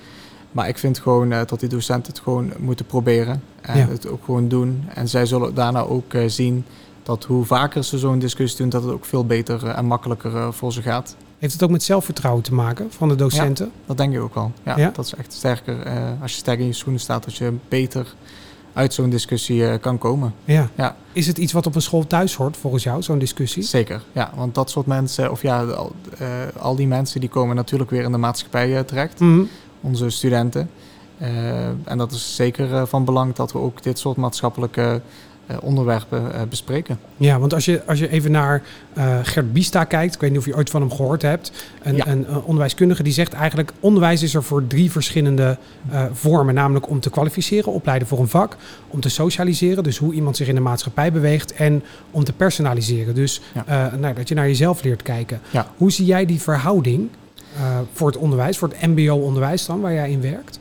Maar 0.52 0.68
ik 0.68 0.78
vind 0.78 1.00
gewoon 1.00 1.30
dat 1.30 1.60
die 1.60 1.70
docenten 1.70 2.12
het 2.14 2.22
gewoon 2.22 2.52
moeten 2.60 2.86
proberen. 2.86 3.42
En 3.62 3.78
Ja. 3.78 3.88
het 3.88 4.08
ook 4.08 4.24
gewoon 4.26 4.48
doen. 4.48 4.84
En 4.94 5.08
zij 5.10 5.26
zullen 5.26 5.54
daarna 5.54 5.82
ook 5.82 6.14
zien 6.28 6.66
dat 7.04 7.24
hoe 7.24 7.46
vaker 7.46 7.84
ze 7.84 7.98
zo'n 7.98 8.20
discussie 8.20 8.58
doen, 8.60 8.70
dat 8.70 8.84
het 8.84 8.92
ook 8.92 9.06
veel 9.06 9.26
beter 9.26 9.68
en 9.68 9.86
makkelijker 9.86 10.54
voor 10.54 10.74
ze 10.74 10.82
gaat. 10.82 11.16
Heeft 11.40 11.54
het 11.54 11.64
ook 11.64 11.70
met 11.70 11.84
zelfvertrouwen 11.84 12.44
te 12.44 12.54
maken 12.54 12.92
van 12.92 13.08
de 13.10 13.16
docenten? 13.16 13.72
Dat 13.86 13.98
denk 13.98 14.14
ik 14.14 14.22
ook 14.22 14.34
wel. 14.34 14.52
Ja, 14.64 14.78
Ja? 14.78 14.90
Dat 14.94 15.06
is 15.06 15.16
echt 15.16 15.34
sterker. 15.34 15.76
als 16.22 16.32
je 16.32 16.38
sterk 16.38 16.60
in 16.60 16.66
je 16.66 16.74
schoenen 16.74 17.02
staat, 17.02 17.24
dat 17.24 17.36
je 17.36 17.54
beter 17.70 18.16
uit 18.78 18.94
zo'n 18.94 19.10
discussie 19.10 19.68
eh, 19.68 19.80
kan 19.80 19.98
komen. 19.98 20.34
Ja. 20.46 20.70
Ja. 20.76 20.96
Is 21.12 21.28
het 21.28 21.38
iets 21.38 21.54
wat 21.54 21.66
op 21.66 21.76
een 21.76 21.82
school 21.82 22.08
thuis 22.08 22.36
hoort 22.36 22.58
volgens 22.58 22.84
jou, 22.84 23.02
zo'n 23.02 23.20
discussie? 23.20 23.64
Zeker, 23.64 24.04
ja. 24.12 24.32
Want 24.36 24.56
dat 24.56 24.70
soort 24.70 24.86
mensen, 24.86 25.32
of 25.32 25.42
ja, 25.42 25.64
al, 25.64 25.92
eh, 26.18 26.28
al 26.60 26.76
die 26.76 26.88
mensen 26.88 27.20
die 27.20 27.30
komen 27.30 27.56
natuurlijk 27.56 27.90
weer 27.90 28.04
in 28.04 28.12
de 28.12 28.18
maatschappij 28.18 28.78
eh, 28.78 28.84
terecht. 28.84 29.20
Mhm. 29.20 29.44
onze 29.82 30.10
studenten. 30.10 30.70
En 31.84 31.98
dat 31.98 32.12
is 32.12 32.36
zeker 32.36 32.88
van 32.88 33.06
belang 33.06 33.36
dat 33.36 33.52
we 33.52 33.60
ook 33.60 33.84
dit 33.84 34.00
soort 34.00 34.18
maatschappelijke 34.18 35.02
eh, 35.48 35.58
onderwerpen 35.62 36.34
eh, 36.34 36.42
bespreken. 36.50 37.00
Ja, 37.18 37.40
want 37.40 37.54
als 37.54 37.66
je, 37.66 37.82
als 37.86 38.00
je 38.00 38.10
even 38.10 38.32
naar 38.32 38.64
eh, 38.94 39.18
Gert 39.24 39.54
Bista 39.54 39.84
kijkt, 39.84 40.14
ik 40.16 40.22
weet 40.22 40.30
niet 40.30 40.40
of 40.40 40.46
je 40.46 40.56
ooit 40.56 40.70
van 40.70 40.82
hem 40.82 40.92
gehoord 40.92 41.22
hebt, 41.22 41.52
een, 41.84 41.96
Ja. 41.96 42.08
een, 42.08 42.26
eh, 42.28 42.38
onderwijskundige 42.38 43.04
die 43.04 43.14
zegt 43.14 43.34
eigenlijk 43.34 43.72
onderwijs 43.80 44.24
is 44.24 44.34
er 44.34 44.44
voor 44.44 44.68
drie 44.68 44.92
verschillende 44.92 45.58
eh, 45.90 46.04
vormen, 46.12 46.54
namelijk 46.54 46.90
om 46.90 47.00
te 47.00 47.10
kwalificeren, 47.10 47.72
opleiden 47.72 48.08
voor 48.08 48.20
een 48.20 48.28
vak, 48.28 48.56
om 48.88 49.00
te 49.02 49.10
socialiseren, 49.10 49.84
dus 49.84 49.98
hoe 49.98 50.14
iemand 50.14 50.38
zich 50.38 50.48
in 50.48 50.56
de 50.56 50.62
maatschappij 50.62 51.12
beweegt, 51.12 51.54
en 51.54 51.84
om 52.12 52.24
te 52.24 52.34
personaliseren, 52.34 53.16
dus 53.16 53.42
Ja. 53.54 53.64
eh, 53.92 54.00
nou, 54.00 54.14
dat 54.14 54.28
je 54.28 54.36
naar 54.36 54.48
jezelf 54.48 54.84
leert 54.84 55.02
kijken. 55.02 55.40
Ja. 55.52 55.68
Hoe 55.78 55.92
zie 55.92 56.06
jij 56.06 56.26
die 56.26 56.42
verhouding 56.42 57.10
eh, 57.56 57.78
voor 57.94 58.08
het 58.08 58.18
onderwijs, 58.18 58.58
voor 58.58 58.68
het 58.78 58.88
mbo-onderwijs 58.88 59.66
dan, 59.66 59.82
waar 59.82 59.94
jij 59.94 60.12
in 60.12 60.22
werkt? 60.22 60.60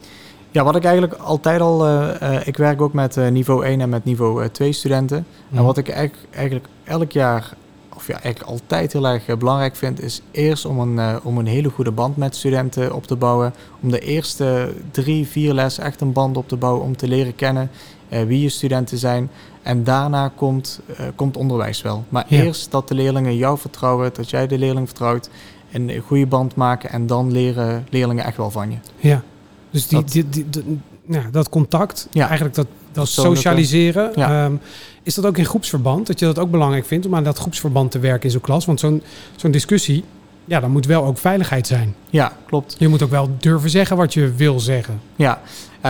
Ja, 0.56 0.64
wat 0.64 0.76
ik 0.76 0.84
eigenlijk 0.84 1.14
altijd 1.14 1.60
al... 1.60 1.86
eh, 1.86 2.46
ik 2.46 2.56
werk 2.56 2.80
ook 2.80 2.92
met 2.92 3.16
eh, 3.16 3.28
niveau 3.28 3.64
1 3.64 3.80
en 3.80 3.88
met 3.88 4.04
niveau 4.04 4.42
eh, 4.42 4.48
2 4.48 4.72
studenten. 4.72 5.26
Mhm. 5.48 5.58
En 5.58 5.64
wat 5.64 5.76
ik 5.76 5.88
eigenlijk, 5.88 6.28
eigenlijk 6.34 6.66
elk 6.84 7.12
jaar, 7.12 7.54
of 7.94 8.06
ja, 8.06 8.20
eigenlijk 8.20 8.50
altijd 8.50 8.92
heel 8.92 9.06
erg 9.08 9.38
belangrijk 9.38 9.76
vind... 9.76 10.02
is 10.02 10.22
eerst 10.30 10.64
om 10.64 10.78
een, 10.78 11.20
om 11.22 11.38
een 11.38 11.46
hele 11.46 11.68
goede 11.68 11.90
band 11.90 12.16
met 12.16 12.36
studenten 12.36 12.94
op 12.94 13.06
te 13.06 13.16
bouwen. 13.16 13.54
Om 13.82 13.90
de 13.90 13.98
eerste 13.98 14.72
drie, 14.90 15.26
vier 15.26 15.52
lessen 15.52 15.84
echt 15.84 16.00
een 16.00 16.12
band 16.12 16.36
op 16.36 16.48
te 16.48 16.56
bouwen... 16.56 16.82
om 16.82 16.96
te 16.96 17.08
leren 17.08 17.34
kennen 17.34 17.70
wie 18.08 18.40
je 18.42 18.48
studenten 18.48 18.98
zijn. 18.98 19.30
En 19.62 19.84
daarna 19.84 20.32
komt, 20.34 20.80
komt 21.14 21.36
onderwijs 21.36 21.82
wel. 21.82 22.04
Maar 22.08 22.24
Ja. 22.28 22.42
eerst 22.42 22.70
dat 22.70 22.88
de 22.88 22.94
leerlingen 22.94 23.36
jou 23.36 23.58
vertrouwen, 23.58 24.10
dat 24.14 24.30
jij 24.30 24.46
de 24.46 24.58
leerling 24.58 24.86
vertrouwt... 24.88 25.30
een 25.72 26.02
goede 26.06 26.26
band 26.26 26.54
maken 26.54 26.90
en 26.90 27.06
dan 27.06 27.32
leren 27.32 27.86
leerlingen 27.90 28.24
echt 28.24 28.36
wel 28.36 28.50
van 28.50 28.70
je. 28.70 28.76
Ja, 28.96 29.22
dus 29.70 29.86
die, 29.88 29.98
Dat- 30.00 30.12
die, 30.12 30.28
die- 30.28 30.48
die- 30.50 30.80
ja, 31.08 31.22
dat 31.30 31.48
contact, 31.48 32.08
Ja. 32.10 32.24
eigenlijk 32.26 32.54
dat, 32.56 32.66
dat 32.92 33.08
socialiseren. 33.08 34.10
Ja. 34.14 34.44
ehm, 34.44 34.54
is 35.02 35.14
dat 35.14 35.26
ook 35.26 35.38
in 35.38 35.44
groepsverband? 35.44 36.06
Dat 36.06 36.18
je 36.18 36.24
dat 36.26 36.38
ook 36.38 36.50
belangrijk 36.50 36.86
vindt 36.86 37.06
om 37.06 37.14
aan 37.14 37.24
dat 37.24 37.38
groepsverband 37.38 37.90
te 37.90 37.98
werken 37.98 38.24
in 38.24 38.30
zo'n 38.30 38.40
klas? 38.40 38.64
Want 38.64 38.80
zo'n 38.80 39.02
zo'n 39.36 39.50
discussie, 39.50 40.04
ja, 40.44 40.60
dan 40.60 40.70
moet 40.70 40.86
wel 40.86 41.04
ook 41.04 41.18
veiligheid 41.18 41.66
zijn. 41.66 41.94
Ja, 42.10 42.32
klopt. 42.46 42.76
Je 42.78 42.88
moet 42.88 43.02
ook 43.02 43.10
wel 43.10 43.30
durven 43.38 43.70
zeggen 43.70 43.96
wat 43.96 44.14
je 44.14 44.32
wil 44.32 44.60
zeggen. 44.60 45.00
Ja, 45.16 45.40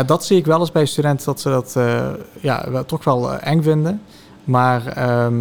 dat 0.06 0.24
zie 0.24 0.36
ik 0.38 0.46
wel 0.46 0.60
eens 0.60 0.72
bij 0.72 0.86
studenten 0.86 1.26
dat 1.26 1.40
ze 1.40 1.48
dat 1.48 1.76
eh, 1.76 2.08
ja, 2.40 2.70
wel, 2.70 2.84
toch 2.84 3.04
wel 3.04 3.32
eh, 3.32 3.52
eng 3.52 3.62
vinden. 3.62 4.00
Maar, 4.44 4.86
ehm, 4.86 5.34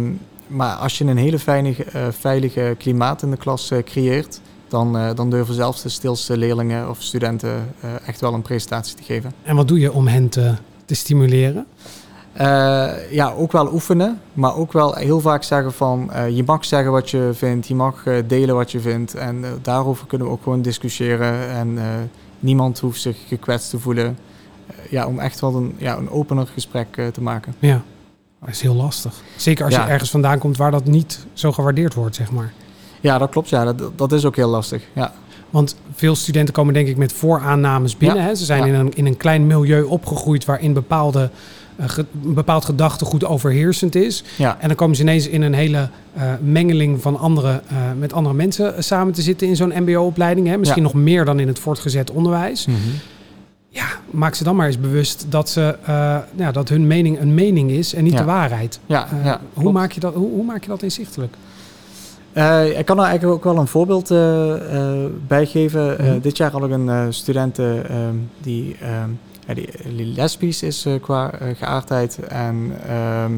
maar 0.46 0.74
als 0.74 0.98
je 0.98 1.04
een 1.04 1.16
hele 1.16 1.38
veilige, 1.38 1.84
eh, 1.84 2.06
veilige 2.10 2.74
klimaat 2.78 3.22
in 3.22 3.30
de 3.30 3.36
klas 3.36 3.72
creëert, 3.84 4.40
dan, 4.68 4.96
eh, 4.98 5.14
dan 5.14 5.30
durven 5.30 5.54
zelfs 5.54 5.82
de 5.82 5.88
stilste 5.88 6.36
leerlingen 6.36 6.88
of 6.90 7.02
studenten 7.02 7.74
eh, 7.80 7.90
echt 8.06 8.20
wel 8.20 8.34
een 8.34 8.42
presentatie 8.42 8.96
te 8.96 9.02
geven. 9.02 9.32
En 9.42 9.56
wat 9.56 9.68
doe 9.68 9.78
je 9.80 9.92
om 9.92 10.06
hen 10.06 10.28
te, 10.28 10.54
te 10.84 10.94
stimuleren? 10.94 11.66
Eh, 12.32 12.90
ja, 13.10 13.32
ook 13.32 13.52
wel 13.52 13.72
oefenen, 13.72 14.20
maar 14.32 14.56
ook 14.56 14.72
wel 14.72 14.94
heel 14.94 15.20
vaak 15.20 15.42
zeggen 15.42 15.72
van 15.72 16.10
je 16.30 16.42
mag 16.44 16.64
zeggen 16.64 16.92
wat 16.92 17.10
je 17.10 17.30
vindt, 17.32 17.66
je 17.66 17.74
mag 17.74 18.02
delen 18.26 18.54
wat 18.54 18.72
je 18.72 18.80
vindt. 18.80 19.14
En 19.14 19.44
daarover 19.62 20.06
kunnen 20.06 20.26
we 20.26 20.32
ook 20.32 20.42
gewoon 20.42 20.62
discussiëren 20.62 21.48
en 21.50 21.78
niemand 22.40 22.78
hoeft 22.78 23.00
zich 23.00 23.16
gekwetst 23.28 23.70
te 23.70 23.78
voelen. 23.78 24.18
Ja, 24.90 25.06
om 25.06 25.18
echt 25.18 25.40
wel 25.40 25.54
een, 25.56 25.74
ja, 25.78 25.96
een 25.96 26.10
opener 26.10 26.46
gesprek 26.46 27.00
te 27.12 27.22
maken. 27.22 27.54
Ja, 27.58 27.82
dat 28.40 28.48
is 28.48 28.60
heel 28.60 28.74
lastig. 28.74 29.14
Zeker 29.36 29.64
als 29.64 29.74
Ja. 29.74 29.84
je 29.84 29.90
ergens 29.90 30.10
vandaan 30.10 30.38
komt 30.38 30.56
waar 30.56 30.70
dat 30.70 30.84
niet 30.84 31.26
zo 31.32 31.52
gewaardeerd 31.52 31.94
wordt, 31.94 32.14
zeg 32.16 32.30
maar. 32.30 32.52
Ja, 33.06 33.18
dat 33.18 33.30
klopt. 33.30 33.48
Ja, 33.48 33.64
dat, 33.72 33.98
dat 33.98 34.12
is 34.12 34.24
ook 34.24 34.36
heel 34.36 34.48
lastig. 34.48 34.82
Ja, 34.92 35.12
Want 35.50 35.76
veel 35.94 36.14
studenten 36.14 36.54
komen 36.54 36.74
denk 36.74 36.88
ik 36.88 36.96
met 36.96 37.12
vooraannames 37.12 37.96
binnen. 37.96 38.18
Ja. 38.18 38.24
Hè? 38.24 38.34
Ze 38.34 38.44
zijn 38.44 38.60
Ja. 38.60 38.66
in, 38.66 38.74
een, 38.74 38.92
in 38.94 39.06
een 39.06 39.16
klein 39.16 39.46
milieu 39.46 39.82
opgegroeid 39.82 40.44
waarin 40.44 40.72
bepaalde, 40.72 41.30
eh, 41.76 41.88
ge- 41.88 42.04
een 42.24 42.34
bepaald 42.34 42.64
gedachtegoed 42.64 43.24
overheersend 43.24 43.94
is. 43.94 44.24
ja, 44.36 44.56
En 44.60 44.66
dan 44.68 44.76
komen 44.76 44.96
ze 44.96 45.02
ineens 45.02 45.28
in 45.28 45.42
een 45.42 45.54
hele 45.54 45.88
eh, 46.14 46.22
mengeling 46.40 47.02
van 47.02 47.18
andere, 47.18 47.62
eh, 47.68 47.76
met 47.98 48.12
andere 48.12 48.34
mensen 48.34 48.74
eh, 48.76 48.82
samen 48.82 49.12
te 49.12 49.22
zitten 49.22 49.46
in 49.46 49.56
zo'n 49.56 49.72
mbo-opleiding. 49.82 50.46
Hè? 50.46 50.56
Misschien 50.56 50.82
nog 50.82 50.94
meer 50.94 51.24
dan 51.24 51.40
in 51.40 51.46
het 51.48 51.58
voortgezet 51.58 52.10
onderwijs. 52.10 52.66
Mhm. 52.66 52.76
Ja, 53.68 53.86
maak 54.10 54.34
ze 54.34 54.44
dan 54.44 54.56
maar 54.56 54.66
eens 54.66 54.80
bewust 54.80 55.26
dat, 55.28 55.48
ze, 55.48 55.76
eh, 55.84 56.16
ja, 56.36 56.52
dat 56.52 56.68
hun 56.68 56.86
mening 56.86 57.20
een 57.20 57.34
mening 57.34 57.70
is 57.70 57.94
en 57.94 58.04
niet 58.04 58.16
de 58.16 58.24
waarheid. 58.24 58.78
ja, 58.86 59.08
Eh, 59.18 59.24
ja 59.24 59.40
hoe, 59.54 59.72
maak 59.72 59.92
je 59.92 60.00
dat, 60.00 60.14
hoe, 60.14 60.30
hoe 60.30 60.44
maak 60.44 60.62
je 60.62 60.68
dat 60.68 60.82
inzichtelijk? 60.82 61.34
Uh, 62.36 62.78
ik 62.78 62.84
kan 62.84 62.98
er 62.98 63.04
eigenlijk 63.04 63.36
ook 63.36 63.44
wel 63.52 63.62
een 63.62 63.68
voorbeeld 63.68 64.10
uh, 64.10 64.18
uh, 64.18 65.04
bij 65.26 65.46
geven. 65.46 65.96
Mhm. 66.00 66.20
dit 66.20 66.36
jaar 66.36 66.50
had 66.50 66.64
ik 66.64 66.70
een 66.70 67.14
student 67.14 67.58
ehm, 67.58 68.14
die, 68.40 68.76
ja, 69.46 69.54
die, 69.54 69.68
die 69.96 70.06
lesbisch 70.06 70.62
is 70.62 70.86
qua 71.00 71.32
geaardheid. 71.58 72.18
En, 72.28 72.72
ehm, 72.88 73.32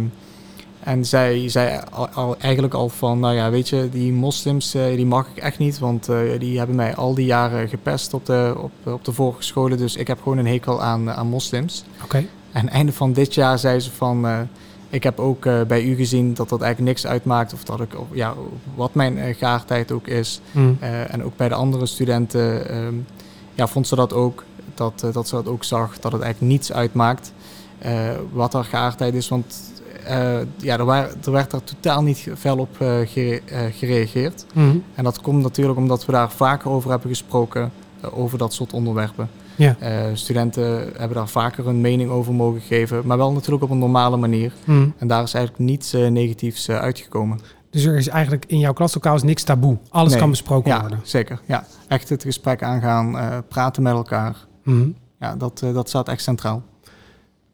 en 0.81 1.05
zij 1.05 1.49
zei 1.49 1.81
al, 1.90 2.09
al, 2.09 2.37
eigenlijk 2.38 2.75
al 2.75 2.88
van, 2.88 3.21
nou 3.21 3.35
ja, 3.35 3.50
weet 3.50 3.69
je, 3.69 3.88
die 3.93 4.12
moslims 4.12 4.71
die 4.71 5.07
mag 5.07 5.26
ik 5.35 5.43
echt 5.43 5.59
niet. 5.59 5.78
Want 5.78 6.09
die 6.38 6.59
hebben 6.59 6.76
mij 6.76 6.95
al 6.95 7.14
die 7.14 7.26
jaren 7.26 7.69
gepest 7.69 8.14
op 8.14 8.26
de, 8.26 8.55
op, 8.57 8.93
op 8.93 9.05
de 9.05 9.12
vorige 9.12 9.43
scholen. 9.43 9.78
Dus 9.78 9.97
ik 9.97 10.07
heb 10.07 10.23
gewoon 10.23 10.38
een 10.38 10.47
hekel 10.47 10.83
aan, 10.83 11.11
aan 11.11 11.26
moslims. 11.26 11.85
Oké. 12.05 12.25
En 12.52 12.69
einde 12.69 12.93
van 12.93 13.12
dit 13.12 13.35
jaar 13.35 13.59
zei 13.59 13.81
ze 13.81 13.90
van 13.90 14.49
ik 14.90 15.02
heb 15.02 15.18
ook 15.21 15.45
uh, 15.45 15.62
bij 15.62 15.85
u 15.85 15.95
gezien 15.95 16.35
dat 16.35 16.49
dat 16.49 16.61
eigenlijk 16.61 16.90
niks 16.92 17.07
uitmaakt. 17.07 17.52
Of 17.52 17.64
dat 17.64 17.80
ik, 17.80 17.95
ja, 18.12 18.35
wat 18.75 18.95
mijn 18.95 19.16
uh, 19.16 19.35
geaardheid 19.37 19.92
ook 19.92 20.07
is. 20.07 20.40
Mm. 20.52 20.78
Uh, 20.83 21.14
en 21.14 21.25
ook 21.25 21.37
bij 21.37 21.49
de 21.49 21.54
andere 21.54 21.87
studenten 21.87 22.76
um, 22.76 23.07
ja, 23.54 23.66
vond 23.66 23.87
ze 23.87 23.95
dat 23.95 24.12
ook. 24.12 24.45
Dat, 24.75 25.07
dat 25.12 25.28
ze 25.28 25.35
dat 25.35 25.49
ook 25.49 25.64
zag, 25.64 25.99
dat 25.99 26.12
het 26.12 26.23
eigenlijk 26.23 26.52
niets 26.52 26.73
uitmaakt 26.73 27.33
wat 28.33 28.52
haar 28.52 28.64
geaardheid 28.64 29.14
is. 29.14 29.28
Want 29.28 29.73
ja, 30.57 30.78
er, 30.78 30.85
waar, 30.85 31.11
er 31.25 31.33
werd 31.33 31.50
daar 31.50 31.64
totaal 31.64 32.02
niet 32.02 32.26
fel 32.37 32.59
op 32.59 32.76
gere 33.04 33.42
gereageerd. 33.73 34.45
Mm. 34.54 34.85
En 34.95 35.04
dat 35.04 35.21
komt 35.21 35.42
natuurlijk 35.42 35.78
omdat 35.78 36.07
we 36.07 36.12
daar 36.12 36.30
vaker 36.30 36.71
over 36.71 36.90
hebben 36.90 37.09
gesproken, 37.09 37.73
over 38.11 38.38
dat 38.38 38.52
soort 38.52 38.73
onderwerpen. 38.73 39.30
Ja. 39.58 39.76
Uh, 39.82 40.14
studenten 40.14 40.64
hebben 40.96 41.16
daar 41.16 41.28
vaker 41.28 41.66
een 41.68 41.80
mening 41.80 42.10
over 42.10 42.34
mogen 42.34 42.60
geven, 42.60 43.06
maar 43.06 43.16
wel 43.16 43.32
natuurlijk 43.32 43.62
op 43.62 43.70
een 43.70 43.78
normale 43.78 44.16
manier. 44.16 44.52
Mm. 44.64 44.94
En 44.98 45.08
daar 45.08 45.22
is 45.22 45.34
eigenlijk 45.34 45.64
niets 45.64 45.94
uh, 45.94 46.08
negatiefs 46.08 46.68
uh, 46.68 46.78
uitgekomen. 46.78 47.40
Dus 47.70 47.84
er 47.84 47.96
is 47.96 48.08
eigenlijk 48.08 48.44
in 48.46 48.58
jouw 48.58 48.72
klaslokaal 48.72 49.14
is 49.14 49.22
niks 49.22 49.42
taboe. 49.42 49.78
Alles 49.90 50.10
Nee. 50.10 50.20
kan 50.20 50.30
besproken 50.30 50.70
Ja, 50.70 50.80
worden. 50.80 51.00
zeker. 51.02 51.40
Ja. 51.46 51.64
Echt 51.88 52.08
het 52.08 52.22
gesprek 52.22 52.62
aangaan, 52.62 53.16
praten 53.48 53.82
met 53.82 53.92
elkaar. 53.92 54.36
Mhm. 54.64 54.88
Ja, 55.20 55.36
dat, 55.36 55.58
dat 55.72 55.88
staat 55.88 56.08
echt 56.08 56.22
centraal. 56.22 56.62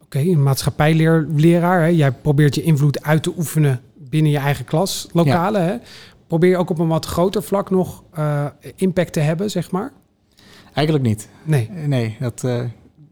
Oké, 0.03 0.19
een 0.19 0.43
maatschappijleraar. 0.43 1.81
Hè? 1.81 1.87
Jij 1.87 2.13
probeert 2.13 2.55
je 2.55 2.63
invloed 2.63 3.03
uit 3.03 3.23
te 3.23 3.33
oefenen 3.37 3.81
binnen 3.99 4.33
je 4.33 4.39
eigen 4.39 4.65
klaslokalen. 4.65 5.65
Hè? 5.65 5.75
Probeer 6.27 6.51
je 6.51 6.57
ook 6.57 6.71
op 6.71 6.79
een 6.79 6.89
wat 6.89 7.07
groter 7.07 7.43
vlak 7.43 7.71
nog 7.71 8.03
uh, 8.19 8.45
impact 8.77 9.13
te 9.13 9.21
hebben, 9.21 9.51
zeg 9.51 9.71
maar? 9.71 9.93
Eigenlijk 10.75 11.07
niet. 11.07 11.29
Nee. 11.43 11.71
Nee, 11.71 12.17
dat... 12.21 12.43
Uh, 12.45 12.61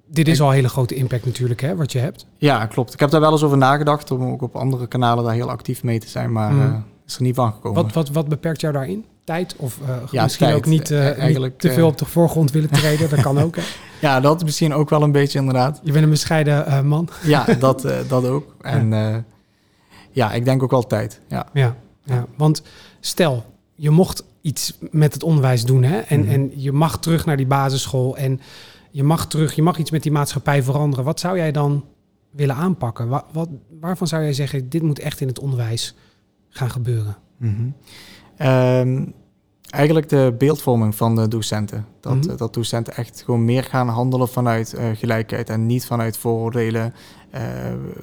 Dit 0.07 0.28
is 0.28 0.40
al 0.40 0.49
een 0.49 0.54
hele 0.54 0.69
grote 0.69 0.95
impact 0.95 1.25
natuurlijk, 1.25 1.61
hè, 1.61 1.76
wat 1.76 1.92
je 1.92 1.99
hebt. 1.99 2.26
Ja, 2.37 2.66
klopt. 2.66 2.92
Ik 2.92 3.00
heb 3.00 3.11
daar 3.11 3.21
wel 3.21 3.33
eens 3.33 3.42
over 3.42 3.59
nagedacht 3.59 4.11
om 4.11 4.23
ook 4.31 4.42
op 4.42 4.57
andere 4.57 4.87
kanalen 4.87 5.25
daar 5.25 5.35
heel 5.35 5.50
actief 5.50 5.83
mee 5.83 5.99
te 6.00 6.09
zijn, 6.09 6.33
maar 6.33 6.52
Mm. 6.52 6.61
uh, 6.61 6.75
is 7.07 7.16
er 7.16 7.23
niet 7.23 7.35
van 7.35 7.52
gekomen. 7.52 7.83
Wat, 7.83 7.92
wat, 7.92 8.09
wat 8.09 8.28
beperkt 8.28 8.61
jou 8.61 8.73
daarin? 8.73 9.04
Tijd? 9.25 9.54
Of 9.57 9.78
uh, 9.83 9.88
Ja, 10.11 10.23
misschien 10.23 10.47
tijd. 10.47 10.59
ook 10.59 10.66
niet, 10.66 10.90
uh, 10.90 11.19
Eigenlijk, 11.19 11.52
niet 11.52 11.61
te 11.61 11.73
veel 11.73 11.87
op 11.87 11.99
de 11.99 12.04
voorgrond 12.04 12.50
willen 12.50 12.71
treden? 12.81 13.11
dat 13.11 13.21
kan 13.21 13.38
ook, 13.40 13.57
hè? 13.57 13.62
Ja, 14.00 14.21
dat 14.21 14.42
misschien 14.45 14.75
ook 14.75 14.90
wel 14.90 15.02
een 15.02 15.12
beetje 15.12 15.38
inderdaad. 15.38 15.81
Je 15.83 15.92
bent 15.92 16.04
een 16.04 16.11
bescheiden 16.11 16.87
man. 16.87 17.09
Ja, 17.23 17.45
dat, 17.59 17.88
dat 18.09 18.26
ook. 18.26 18.54
En 18.61 18.88
ja. 18.90 19.25
ja, 20.11 20.33
ik 20.33 20.45
denk 20.45 20.62
ook 20.62 20.71
wel 20.71 20.87
tijd. 20.87 21.21
Ja. 21.28 21.47
Ja, 21.52 21.76
ja, 22.04 22.26
want 22.37 22.62
stel, 23.00 23.45
je 23.75 23.90
mocht 23.90 24.25
iets 24.42 24.78
met 24.90 25.12
het 25.14 25.22
onderwijs 25.22 25.64
doen. 25.64 25.82
Hè? 25.82 25.99
En, 25.99 26.20
Mhm. 26.20 26.30
en 26.30 26.50
je 26.61 26.72
mag 26.72 26.99
terug 27.00 27.26
naar 27.26 27.37
die 27.37 27.46
basisschool 27.46 28.16
en 28.16 28.40
je 28.90 29.02
mag 29.02 29.26
terug, 29.26 29.54
je 29.54 29.62
mag 29.62 29.78
iets 29.78 29.90
met 29.90 30.02
die 30.02 30.12
maatschappij 30.12 30.62
veranderen. 30.62 31.04
Wat 31.04 31.20
zou 31.20 31.37
jij 31.37 31.52
dan 31.52 31.84
willen 32.30 32.54
aanpakken? 32.56 33.08
Wa- 33.08 33.25
wat, 33.32 33.49
waarvan 33.80 34.06
zou 34.06 34.22
jij 34.22 34.32
zeggen, 34.32 34.68
dit 34.68 34.82
moet 34.82 34.99
echt 34.99 35.20
in 35.20 35.28
het 35.28 35.38
onderwijs 35.38 35.94
gaan 36.49 36.70
gebeuren? 36.70 37.16
Mhm. 37.37 37.62
Ehm, 38.37 39.04
eigenlijk 39.73 40.09
de 40.09 40.35
beeldvorming 40.38 40.94
van 40.94 41.16
de 41.16 41.29
docenten. 41.29 41.87
Dat, 42.01 42.14
Mhm. 42.14 42.31
eh, 42.31 42.37
dat 42.37 42.55
docenten 42.55 42.94
echt 42.94 43.23
gewoon 43.25 43.44
meer 43.44 43.64
gaan 43.64 43.88
handelen 43.88 44.29
vanuit 44.29 44.73
eh, 44.75 44.85
gelijkheid 44.94 45.49
en 45.51 45.66
niet 45.66 45.87
vanuit 45.87 46.16
vooroordelen. 46.16 46.94
Eh, 47.31 47.42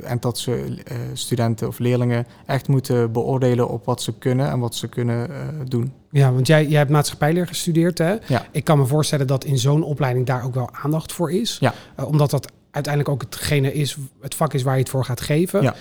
en 0.04 0.18
dat 0.20 0.38
ze 0.38 0.78
studenten 1.14 1.68
of 1.68 1.80
leerlingen 1.80 2.26
echt 2.46 2.68
moeten 2.68 3.12
beoordelen 3.12 3.70
op 3.70 3.86
wat 3.86 4.02
ze 4.02 4.14
kunnen 4.18 4.50
en 4.50 4.60
wat 4.60 4.76
ze 4.76 4.88
kunnen 4.88 5.30
doen. 5.68 5.94
Ja, 6.12 6.32
want 6.34 6.48
jij, 6.48 6.66
jij 6.68 6.78
hebt 6.78 6.92
maatschappijleer 6.92 7.48
gestudeerd. 7.48 7.98
Hè? 7.98 8.16
Ja. 8.28 8.46
Ik 8.52 8.64
kan 8.64 8.78
me 8.78 8.86
voorstellen 8.86 9.28
dat 9.28 9.44
in 9.44 9.58
zo'n 9.58 9.84
opleiding 9.84 10.26
daar 10.26 10.44
ook 10.46 10.54
wel 10.54 10.70
aandacht 10.84 11.12
voor 11.12 11.32
is. 11.32 11.58
Ja. 11.60 11.74
Omdat 12.06 12.30
dat 12.30 12.52
uiteindelijk 12.72 13.14
ook 13.14 13.22
hetgene 13.22 13.74
is, 13.74 13.98
het 14.22 14.36
vak 14.36 14.54
is 14.54 14.64
waar 14.64 14.74
je 14.74 14.80
het 14.80 14.90
voor 14.90 15.06
gaat 15.06 15.22
geven. 15.22 15.62
Ja. 15.62 15.76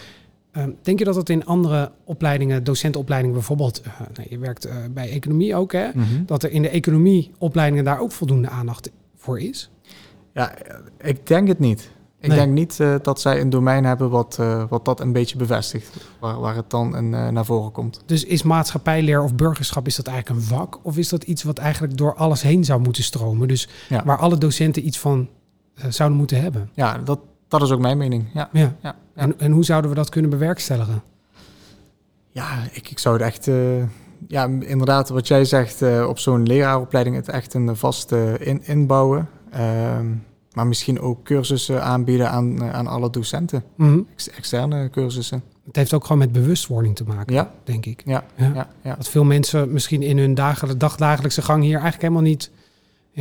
Ehm, 0.59 0.71
denk 0.83 0.99
je 0.99 1.05
dat 1.05 1.14
dat 1.14 1.29
in 1.29 1.47
andere 1.47 1.90
opleidingen, 2.05 2.64
docentenopleidingen 2.64 3.37
bijvoorbeeld, 3.37 3.81
eh, 3.81 4.01
nou, 4.14 4.27
je 4.31 4.38
werkt 4.38 4.64
eh, 4.64 4.77
bij 4.90 5.11
economie 5.11 5.55
ook, 5.55 5.73
hè? 5.73 5.88
dat 6.27 6.42
er 6.42 6.51
in 6.51 6.62
de 6.62 6.68
economieopleidingen 6.68 7.85
daar 7.85 8.01
ook 8.01 8.12
voldoende 8.12 8.49
aandacht 8.49 8.90
voor 9.16 9.40
is? 9.40 9.71
Ja, 10.33 10.55
ik 11.01 11.27
denk 11.27 11.49
het 11.49 11.59
niet. 11.59 11.90
Ik 12.21 12.29
Nee. 12.29 12.37
denk 12.38 12.53
niet 12.53 12.79
uh, 12.81 12.94
dat 13.03 13.21
zij 13.21 13.40
een 13.40 13.51
domein 13.51 13.85
hebben 13.85 14.11
wat, 14.11 14.37
uh, 14.40 14.64
wat 14.68 14.85
dat 14.85 15.01
een 15.01 15.12
beetje 15.12 15.37
bevestigt, 15.37 15.97
waar, 16.21 16.40
waar 16.40 16.55
het 16.57 16.71
dan 16.71 17.14
uh, 17.14 17.29
naar 17.29 17.44
voren 17.44 17.73
komt. 17.73 18.03
Dus 18.07 18.25
is 18.25 18.42
maatschappijleer 18.42 19.23
of 19.23 19.35
burgerschap, 19.35 19.87
is 19.87 19.97
dat 19.97 20.07
eigenlijk 20.07 20.40
een 20.40 20.47
vak? 20.47 20.79
Of 20.83 20.97
is 20.99 21.09
dat 21.09 21.23
iets 21.25 21.42
wat 21.42 21.59
eigenlijk 21.59 21.97
door 21.97 22.14
alles 22.14 22.42
heen 22.42 22.64
zou 22.64 22.81
moeten 22.81 23.03
stromen? 23.03 23.49
Dus 23.49 23.68
Ja. 23.88 24.05
waar 24.05 24.18
alle 24.18 24.38
docenten 24.38 24.87
iets 24.87 24.99
van 24.99 25.29
eh, 25.75 25.85
zouden 25.90 26.18
moeten 26.18 26.40
hebben? 26.40 26.71
Ja, 26.75 26.99
dat, 26.99 27.18
dat 27.49 27.63
is 27.63 27.71
ook 27.71 27.81
mijn 27.81 27.99
mening. 27.99 28.25
Ja, 28.35 28.49
Ja. 28.53 28.75
En, 29.15 29.39
en 29.41 29.53
hoe 29.53 29.65
zouden 29.65 29.91
we 29.91 29.97
dat 29.97 30.09
kunnen 30.09 30.31
bewerkstelligen? 30.31 31.03
ja 32.31 32.49
ik, 32.73 32.91
ik 32.91 32.99
zou 32.99 33.15
het 33.17 33.25
echt... 33.27 33.49
eh, 33.49 33.83
ja, 34.29 34.45
inderdaad, 34.61 35.09
wat 35.09 35.29
jij 35.29 35.45
zegt, 35.45 35.83
eh, 35.83 36.07
op 36.09 36.19
zo'n 36.19 36.47
leraaropleiding 36.47 37.17
het 37.17 37.29
echt 37.29 37.55
een 37.55 37.77
vaste 37.77 38.37
in, 38.41 38.63
inbouwen. 38.67 39.29
Ehm, 39.51 40.07
maar 40.53 40.67
misschien 40.67 41.01
ook 41.01 41.25
cursussen 41.25 41.83
aanbieden 41.83 42.31
aan, 42.31 42.63
eh, 42.63 42.71
aan 42.75 42.87
alle 42.87 43.11
docenten. 43.11 43.65
Mhm. 43.77 44.01
Ex- 44.15 44.31
externe 44.31 44.91
cursussen. 44.91 45.43
Het 45.67 45.77
heeft 45.77 45.93
ook 45.95 46.03
gewoon 46.03 46.19
met 46.19 46.33
bewustwording 46.33 46.97
te 46.97 47.05
maken, 47.05 47.35
Ja. 47.35 47.51
denk 47.65 47.87
ik. 47.87 48.03
Ja, 48.05 48.25
Ja. 48.83 48.95
Dat 48.97 49.09
veel 49.09 49.25
mensen 49.25 49.73
misschien 49.73 50.03
in 50.03 50.19
hun 50.19 50.35
dagel- 50.35 50.77
dagdagelijkse 50.79 51.43
gang 51.43 51.63
hier 51.63 51.73
eigenlijk 51.73 52.03
helemaal 52.03 52.23
niet 52.23 52.51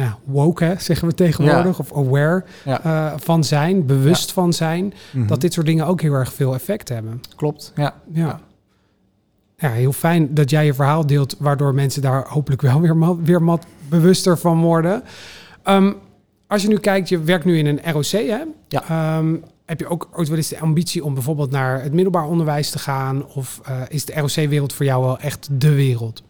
ja, 0.04 0.18
woke, 0.24 0.64
hè, 0.64 0.74
zeggen 0.80 1.08
we 1.08 1.14
tegenwoordig, 1.14 1.80
of 1.80 1.94
aware 1.96 2.44
Ja. 2.66 2.84
eh, 2.84 3.14
van 3.20 3.44
zijn, 3.44 3.86
bewust 3.86 4.32
van 4.32 4.54
zijn, 4.54 4.94
Mhm. 5.14 5.28
dat 5.28 5.42
dit 5.42 5.54
soort 5.54 5.66
dingen 5.66 5.86
ook 5.86 6.02
heel 6.02 6.14
erg 6.14 6.34
veel 6.34 6.54
effect 6.54 6.90
hebben. 6.90 7.22
Klopt, 7.36 7.72
ja. 7.76 7.94
Ja. 8.12 8.40
Ja. 9.58 9.70
heel 9.70 9.92
fijn 9.92 10.34
dat 10.34 10.50
jij 10.50 10.66
je 10.66 10.74
verhaal 10.74 11.06
deelt, 11.06 11.36
waardoor 11.40 11.74
mensen 11.74 12.02
daar 12.02 12.26
hopelijk 12.28 12.62
wel 12.62 12.82
weer, 12.82 12.98
ma- 12.98 13.16
weer 13.16 13.46
wat 13.46 13.66
bewuster 13.90 14.38
van 14.38 14.62
worden. 14.62 15.04
Ehm, 15.64 15.94
als 16.48 16.62
je 16.62 16.68
nu 16.68 16.78
kijkt, 16.78 17.10
je 17.10 17.20
werkt 17.20 17.46
nu 17.46 17.58
in 17.58 17.66
een 17.66 17.92
ROC, 17.92 18.06
hè? 18.12 18.42
Ja. 18.68 18.84
Ehm, 18.90 19.36
heb 19.66 19.80
je 19.80 19.88
ook 19.88 20.10
ooit 20.14 20.28
wel 20.28 20.38
eens 20.38 20.48
de 20.48 20.60
ambitie 20.60 21.04
om 21.04 21.14
bijvoorbeeld 21.14 21.52
naar 21.52 21.82
het 21.84 21.94
middelbaar 21.94 22.26
onderwijs 22.28 22.70
te 22.70 22.80
gaan? 22.80 23.26
Of 23.34 23.62
eh, 23.66 23.82
is 23.90 24.06
de 24.06 24.14
ROC-wereld 24.16 24.74
voor 24.74 24.86
jou 24.86 25.04
wel 25.04 25.20
echt 25.20 25.48
de 25.52 25.74
wereld? 25.74 26.24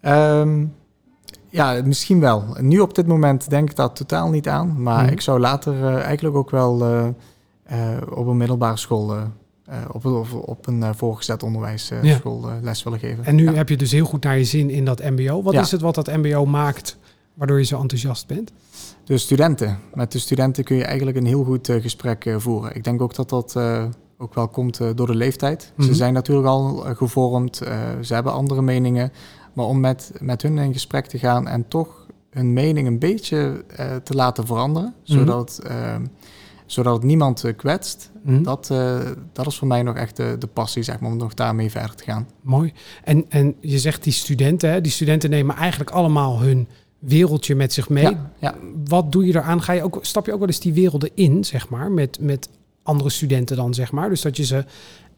Ehm, 0.00 0.64
ja, 1.52 1.80
misschien 1.84 2.20
wel. 2.20 2.44
Nu 2.60 2.78
op 2.80 2.94
dit 2.94 3.06
moment 3.06 3.50
denk 3.50 3.70
ik 3.70 3.76
dat 3.76 3.96
totaal 3.96 4.30
niet 4.30 4.48
aan. 4.48 4.82
Maar 4.82 5.02
Mhm. 5.04 5.12
ik 5.12 5.20
zou 5.20 5.40
later 5.40 5.84
eh, 5.86 5.94
eigenlijk 6.02 6.36
ook 6.36 6.50
wel 6.50 6.82
eh, 6.84 7.06
eh, 7.62 8.02
op 8.14 8.26
een 8.26 8.36
middelbare 8.36 8.76
school, 8.76 9.14
op, 9.92 10.06
op 10.46 10.66
een 10.66 10.78
uh, 10.80 10.90
voorgezet 10.96 11.42
onderwijsschool 11.42 12.48
Ja. 12.48 12.54
eh, 12.56 12.62
les 12.62 12.82
willen 12.82 12.98
geven. 12.98 13.24
En 13.24 13.34
nu 13.34 13.44
Ja. 13.44 13.52
heb 13.52 13.68
je 13.68 13.76
dus 13.76 13.92
heel 13.92 14.04
goed 14.04 14.22
naar 14.24 14.38
je 14.38 14.44
zin 14.44 14.70
in 14.70 14.84
dat 14.84 15.02
MBO. 15.02 15.42
Wat 15.42 15.52
Ja. 15.54 15.60
is 15.60 15.70
het 15.70 15.80
wat 15.80 15.94
dat 15.94 16.06
MBO 16.06 16.44
maakt, 16.46 16.96
waardoor 17.34 17.58
je 17.58 17.64
zo 17.64 17.80
enthousiast 17.80 18.26
bent? 18.26 18.52
De 19.04 19.18
studenten. 19.18 19.78
Met 19.94 20.12
de 20.12 20.18
studenten 20.18 20.64
kun 20.64 20.76
je 20.76 20.84
eigenlijk 20.84 21.16
een 21.16 21.26
heel 21.26 21.44
goed 21.44 21.68
gesprek 21.80 22.34
voeren. 22.38 22.74
Ik 22.76 22.84
denk 22.84 23.02
ook 23.02 23.14
dat 23.14 23.28
dat 23.28 23.56
ook 24.18 24.34
wel 24.34 24.48
komt 24.48 24.80
door 24.94 25.06
de 25.06 25.14
leeftijd. 25.14 25.72
Mhm. 25.76 25.86
Ze 25.86 25.94
zijn 25.94 26.12
natuurlijk 26.12 26.48
al 26.48 26.76
gevormd, 26.76 27.56
ze 28.00 28.14
hebben 28.14 28.32
andere 28.32 28.62
meningen. 28.62 29.12
Maar 29.52 29.64
om 29.66 29.80
met, 29.80 30.12
met 30.20 30.42
hun 30.42 30.58
in 30.58 30.72
gesprek 30.72 31.06
te 31.06 31.18
gaan 31.18 31.48
en 31.48 31.68
toch 31.68 32.06
hun 32.30 32.52
mening 32.52 32.86
een 32.86 32.98
beetje 32.98 33.64
eh, 33.76 33.96
te 33.96 34.14
laten 34.14 34.46
veranderen, 34.46 34.94
Mhm. 35.06 35.18
zodat, 35.18 35.60
eh, 35.66 35.96
zodat 36.66 36.94
het 36.94 37.02
niemand 37.02 37.44
eh, 37.44 37.56
kwetst, 37.56 38.10
Hm? 38.24 38.42
dat, 38.42 38.70
eh, 38.70 39.00
dat 39.32 39.46
is 39.46 39.58
voor 39.58 39.68
mij 39.68 39.82
nog 39.82 39.96
echt 39.96 40.16
de, 40.16 40.36
de 40.38 40.46
passie, 40.46 40.82
zeg 40.82 41.00
maar, 41.00 41.10
om 41.10 41.16
nog 41.16 41.34
daarmee 41.34 41.70
verder 41.70 41.94
te 41.94 42.04
gaan. 42.04 42.28
Mooi. 42.40 42.72
En, 43.04 43.24
en 43.28 43.54
je 43.60 43.78
zegt 43.78 44.02
die 44.04 44.12
studenten, 44.12 44.70
hè, 44.70 44.80
die 44.80 44.92
studenten 44.92 45.30
nemen 45.30 45.56
eigenlijk 45.56 45.90
allemaal 45.90 46.40
hun 46.40 46.68
wereldje 46.98 47.54
met 47.54 47.72
zich 47.72 47.88
mee. 47.88 48.02
Ja, 48.04 48.30
ja. 48.38 48.54
Wat 48.84 49.12
doe 49.12 49.26
je 49.26 49.34
eraan? 49.34 49.62
Ga 49.62 49.72
je 49.72 49.82
ook, 49.82 49.98
stap 50.02 50.26
je 50.26 50.32
ook 50.32 50.38
wel 50.38 50.48
eens 50.48 50.60
die 50.60 50.72
werelden 50.72 51.10
in, 51.14 51.44
zeg 51.44 51.68
maar, 51.68 51.90
met, 51.90 52.18
met 52.20 52.48
andere 52.82 53.10
studenten 53.10 53.56
dan, 53.56 53.74
zeg 53.74 53.92
maar? 53.92 54.08
Dus 54.08 54.20
dat 54.20 54.36
je 54.36 54.44
ze 54.44 54.64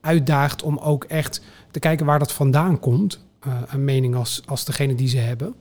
uitdaagt 0.00 0.62
om 0.62 0.78
ook 0.78 1.04
echt 1.04 1.40
te 1.70 1.78
kijken 1.78 2.06
waar 2.06 2.18
dat 2.18 2.32
vandaan 2.32 2.80
komt. 2.80 3.24
Eh, 3.44 3.52
een 3.66 3.84
mening 3.84 4.14
als, 4.14 4.42
als 4.46 4.64
degene 4.64 4.94
die 4.94 5.08
ze 5.08 5.18
hebben. 5.18 5.54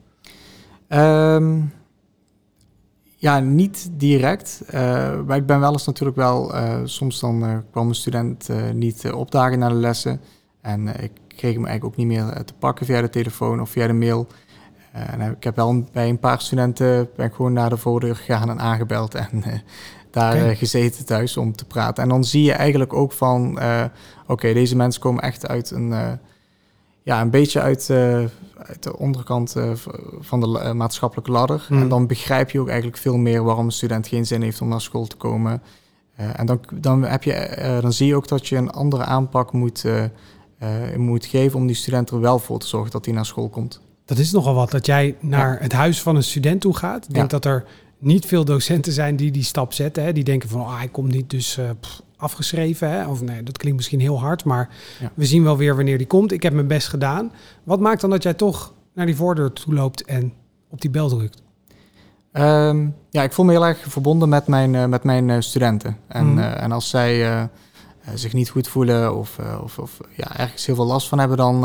Ehm, 0.88 1.60
ja, 3.16 3.40
niet 3.40 3.88
direct. 3.92 4.62
eh, 4.66 5.20
maar 5.26 5.36
ik 5.36 5.46
ben 5.46 5.60
wel 5.60 5.72
eens 5.72 5.86
natuurlijk 5.86 6.16
wel... 6.16 6.54
eh, 6.54 6.80
soms 6.84 7.20
dan 7.20 7.64
kwam 7.70 7.88
een 7.88 7.94
student 7.94 8.48
niet 8.72 9.12
opdagen 9.12 9.58
naar 9.58 9.68
de 9.68 9.74
lessen. 9.74 10.20
En 10.60 10.88
ik 11.02 11.10
kreeg 11.28 11.54
hem 11.54 11.66
eigenlijk 11.66 11.84
ook 11.84 11.96
niet 11.96 12.06
meer 12.06 12.44
te 12.44 12.54
pakken 12.54 12.86
via 12.86 13.00
de 13.00 13.10
telefoon 13.10 13.60
of 13.60 13.70
via 13.70 13.86
de 13.86 13.92
mail. 13.92 14.26
en 14.92 15.20
ik 15.20 15.44
heb 15.44 15.56
wel 15.56 15.84
bij 15.92 16.08
een 16.08 16.18
paar 16.18 16.40
studenten 16.40 17.08
ben 17.16 17.26
ik 17.26 17.32
gewoon 17.32 17.52
naar 17.52 17.70
de 17.70 17.76
voordeur 17.76 18.16
gegaan 18.16 18.50
en 18.50 18.60
aangebeld. 18.60 19.14
En 19.14 19.42
daar 20.10 20.56
gezeten 20.56 21.04
thuis 21.04 21.36
om 21.36 21.52
te 21.52 21.64
praten. 21.64 22.02
En 22.02 22.08
dan 22.08 22.24
zie 22.24 22.42
je 22.42 22.52
eigenlijk 22.52 22.92
ook 22.92 23.12
van, 23.12 23.58
oké, 24.26 24.52
deze 24.52 24.76
mensen 24.76 25.00
komen 25.00 25.22
echt 25.22 25.48
uit 25.48 25.70
een, 25.70 26.18
ja, 27.04 27.20
een 27.20 27.30
beetje 27.30 27.60
uit, 27.60 27.90
uit 28.56 28.82
de 28.82 28.98
onderkant 28.98 29.56
van 30.20 30.40
de 30.40 30.72
maatschappelijke 30.74 31.30
ladder. 31.30 31.66
En 31.68 31.76
hmm. 31.76 31.88
dan 31.88 32.06
begrijp 32.06 32.50
je 32.50 32.60
ook 32.60 32.68
eigenlijk 32.68 32.98
veel 32.98 33.16
meer 33.16 33.44
waarom 33.44 33.64
een 33.64 33.72
student 33.72 34.08
geen 34.08 34.26
zin 34.26 34.42
heeft 34.42 34.60
om 34.60 34.68
naar 34.68 34.80
school 34.80 35.06
te 35.06 35.16
komen. 35.16 35.62
En 36.14 36.46
dan, 36.46 36.60
dan, 36.74 37.02
heb 37.02 37.22
je, 37.22 37.78
dan 37.80 37.92
zie 37.92 38.06
je 38.06 38.16
ook 38.16 38.28
dat 38.28 38.48
je 38.48 38.56
een 38.56 38.70
andere 38.70 39.04
aanpak 39.04 39.52
moet, 39.52 39.84
moet 40.96 41.24
geven 41.26 41.58
om 41.58 41.66
die 41.66 41.76
student 41.76 42.10
er 42.10 42.20
wel 42.20 42.38
voor 42.38 42.58
te 42.58 42.66
zorgen 42.66 42.90
dat 42.90 43.04
hij 43.04 43.14
naar 43.14 43.26
school 43.26 43.48
komt. 43.48 43.80
Dat 44.04 44.18
is 44.18 44.32
nogal 44.32 44.54
wat, 44.54 44.70
dat 44.70 44.86
jij 44.86 45.16
naar 45.20 45.60
het 45.60 45.72
huis 45.72 46.02
van 46.02 46.16
een 46.16 46.22
student 46.22 46.60
toe 46.60 46.76
gaat. 46.76 47.04
Ik 47.08 47.14
denk 47.14 47.30
dat 47.30 47.44
er 47.44 47.64
niet 47.98 48.26
veel 48.26 48.44
docenten 48.44 48.92
zijn 48.92 49.16
die 49.16 49.30
die 49.30 49.42
stap 49.42 49.72
zetten. 49.72 50.04
Hè. 50.04 50.12
Die 50.12 50.24
denken 50.24 50.48
van, 50.48 50.60
oh, 50.60 50.76
hij 50.76 50.88
komt 50.88 51.12
niet 51.12 51.30
dus 51.30 51.58
pff, 51.80 52.02
afgeschreven. 52.24 52.90
Hè. 52.90 53.06
Of 53.06 53.22
nee, 53.22 53.42
dat 53.42 53.58
klinkt 53.58 53.76
misschien 53.76 54.00
heel 54.00 54.20
hard, 54.20 54.44
maar 54.44 54.68
we 55.14 55.24
zien 55.24 55.42
wel 55.42 55.56
weer 55.56 55.76
wanneer 55.76 55.98
die 55.98 56.06
komt. 56.06 56.32
Ik 56.32 56.42
heb 56.42 56.52
mijn 56.52 56.66
best 56.66 56.88
gedaan. 56.88 57.32
Wat 57.64 57.80
maakt 57.80 58.00
dan 58.00 58.10
dat 58.10 58.22
jij 58.22 58.34
toch 58.34 58.72
naar 58.94 59.06
die 59.06 59.16
voordeur 59.16 59.52
toe 59.52 59.74
loopt 59.74 60.04
en 60.04 60.32
op 60.70 60.80
die 60.80 60.90
bel 60.90 61.08
drukt? 61.08 61.42
Ehm, 62.32 62.88
ja, 63.10 63.22
ik 63.22 63.32
voel 63.32 63.44
me 63.44 63.52
heel 63.52 63.66
erg 63.66 63.78
verbonden 63.88 64.28
met 64.28 64.46
mijn, 64.46 64.74
uh, 64.74 64.84
met 64.84 65.04
mijn 65.04 65.28
uh, 65.28 65.36
studenten. 65.40 65.96
En, 66.06 66.26
mm. 66.26 66.38
uh, 66.38 66.62
en 66.62 66.72
als 66.72 66.90
zij 66.90 67.48
zich 68.14 68.32
niet 68.32 68.48
goed 68.50 68.68
voelen 68.68 69.16
of, 69.16 69.38
of, 69.62 69.78
of, 69.78 70.00
ja, 70.16 70.38
ergens 70.38 70.66
heel 70.66 70.74
veel 70.74 70.86
last 70.86 71.08
van 71.08 71.18
hebben, 71.18 71.36
dan, 71.36 71.60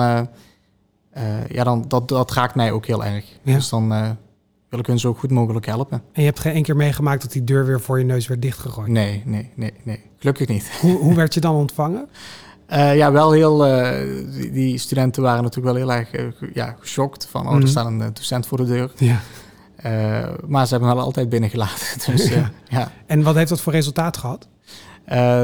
ja, 1.50 1.64
dan 1.64 1.86
dat, 1.88 2.08
dat 2.08 2.32
raakt 2.32 2.56
mij 2.56 2.72
ook 2.72 2.86
heel 2.86 3.06
erg. 3.06 3.26
Ja. 3.44 3.54
Dus 3.54 3.70
dan 3.70 4.18
wil 4.70 4.80
ik 4.80 4.86
hun 4.86 5.00
zo 5.00 5.14
goed 5.14 5.32
mogelijk 5.32 5.66
helpen. 5.66 6.02
En 6.12 6.22
je 6.22 6.28
hebt 6.28 6.40
geen 6.40 6.54
één 6.54 6.64
keer 6.64 6.76
meegemaakt 6.76 7.22
dat 7.22 7.32
die 7.32 7.44
deur 7.44 7.66
weer 7.66 7.82
voor 7.82 8.00
je 8.00 8.06
neus 8.06 8.28
werd 8.28 8.42
dichtgegooid? 8.42 8.88
Nee, 8.88 9.22
nee, 9.26 9.52
nee, 9.56 9.74
nee. 9.84 10.02
Gelukkig 10.20 10.48
niet. 10.48 10.72
Hoe, 10.82 10.98
hoe 10.98 11.16
werd 11.16 11.34
je 11.34 11.40
dan 11.40 11.56
ontvangen? 11.56 12.10
ja, 13.02 13.12
wel 13.12 13.32
heel. 13.32 13.58
Die, 14.32 14.52
die, 14.52 14.78
studenten 14.78 15.24
waren 15.24 15.44
natuurlijk 15.44 15.78
wel 15.78 15.88
heel 15.88 15.94
erg 15.94 16.34
ja, 16.54 16.76
geschokt 16.80 17.28
van. 17.32 17.48
Oh, 17.48 17.54
er 17.54 17.58
mhm. 17.58 17.68
staat 17.68 17.86
een 17.86 18.14
docent 18.14 18.46
voor 18.46 18.58
de 18.58 18.66
deur. 18.66 18.92
Ja. 18.98 19.20
Maar 20.48 20.66
ze 20.66 20.72
hebben 20.72 20.90
me 20.90 20.96
wel 20.96 21.04
altijd 21.04 21.30
binnengelaten. 21.30 21.88
Dus, 22.12 22.30
ja. 22.70 22.92
En 23.06 23.24
wat 23.24 23.36
heeft 23.36 23.50
dat 23.50 23.62
voor 23.62 23.74
resultaat 23.74 24.18
gehad? 24.18 24.48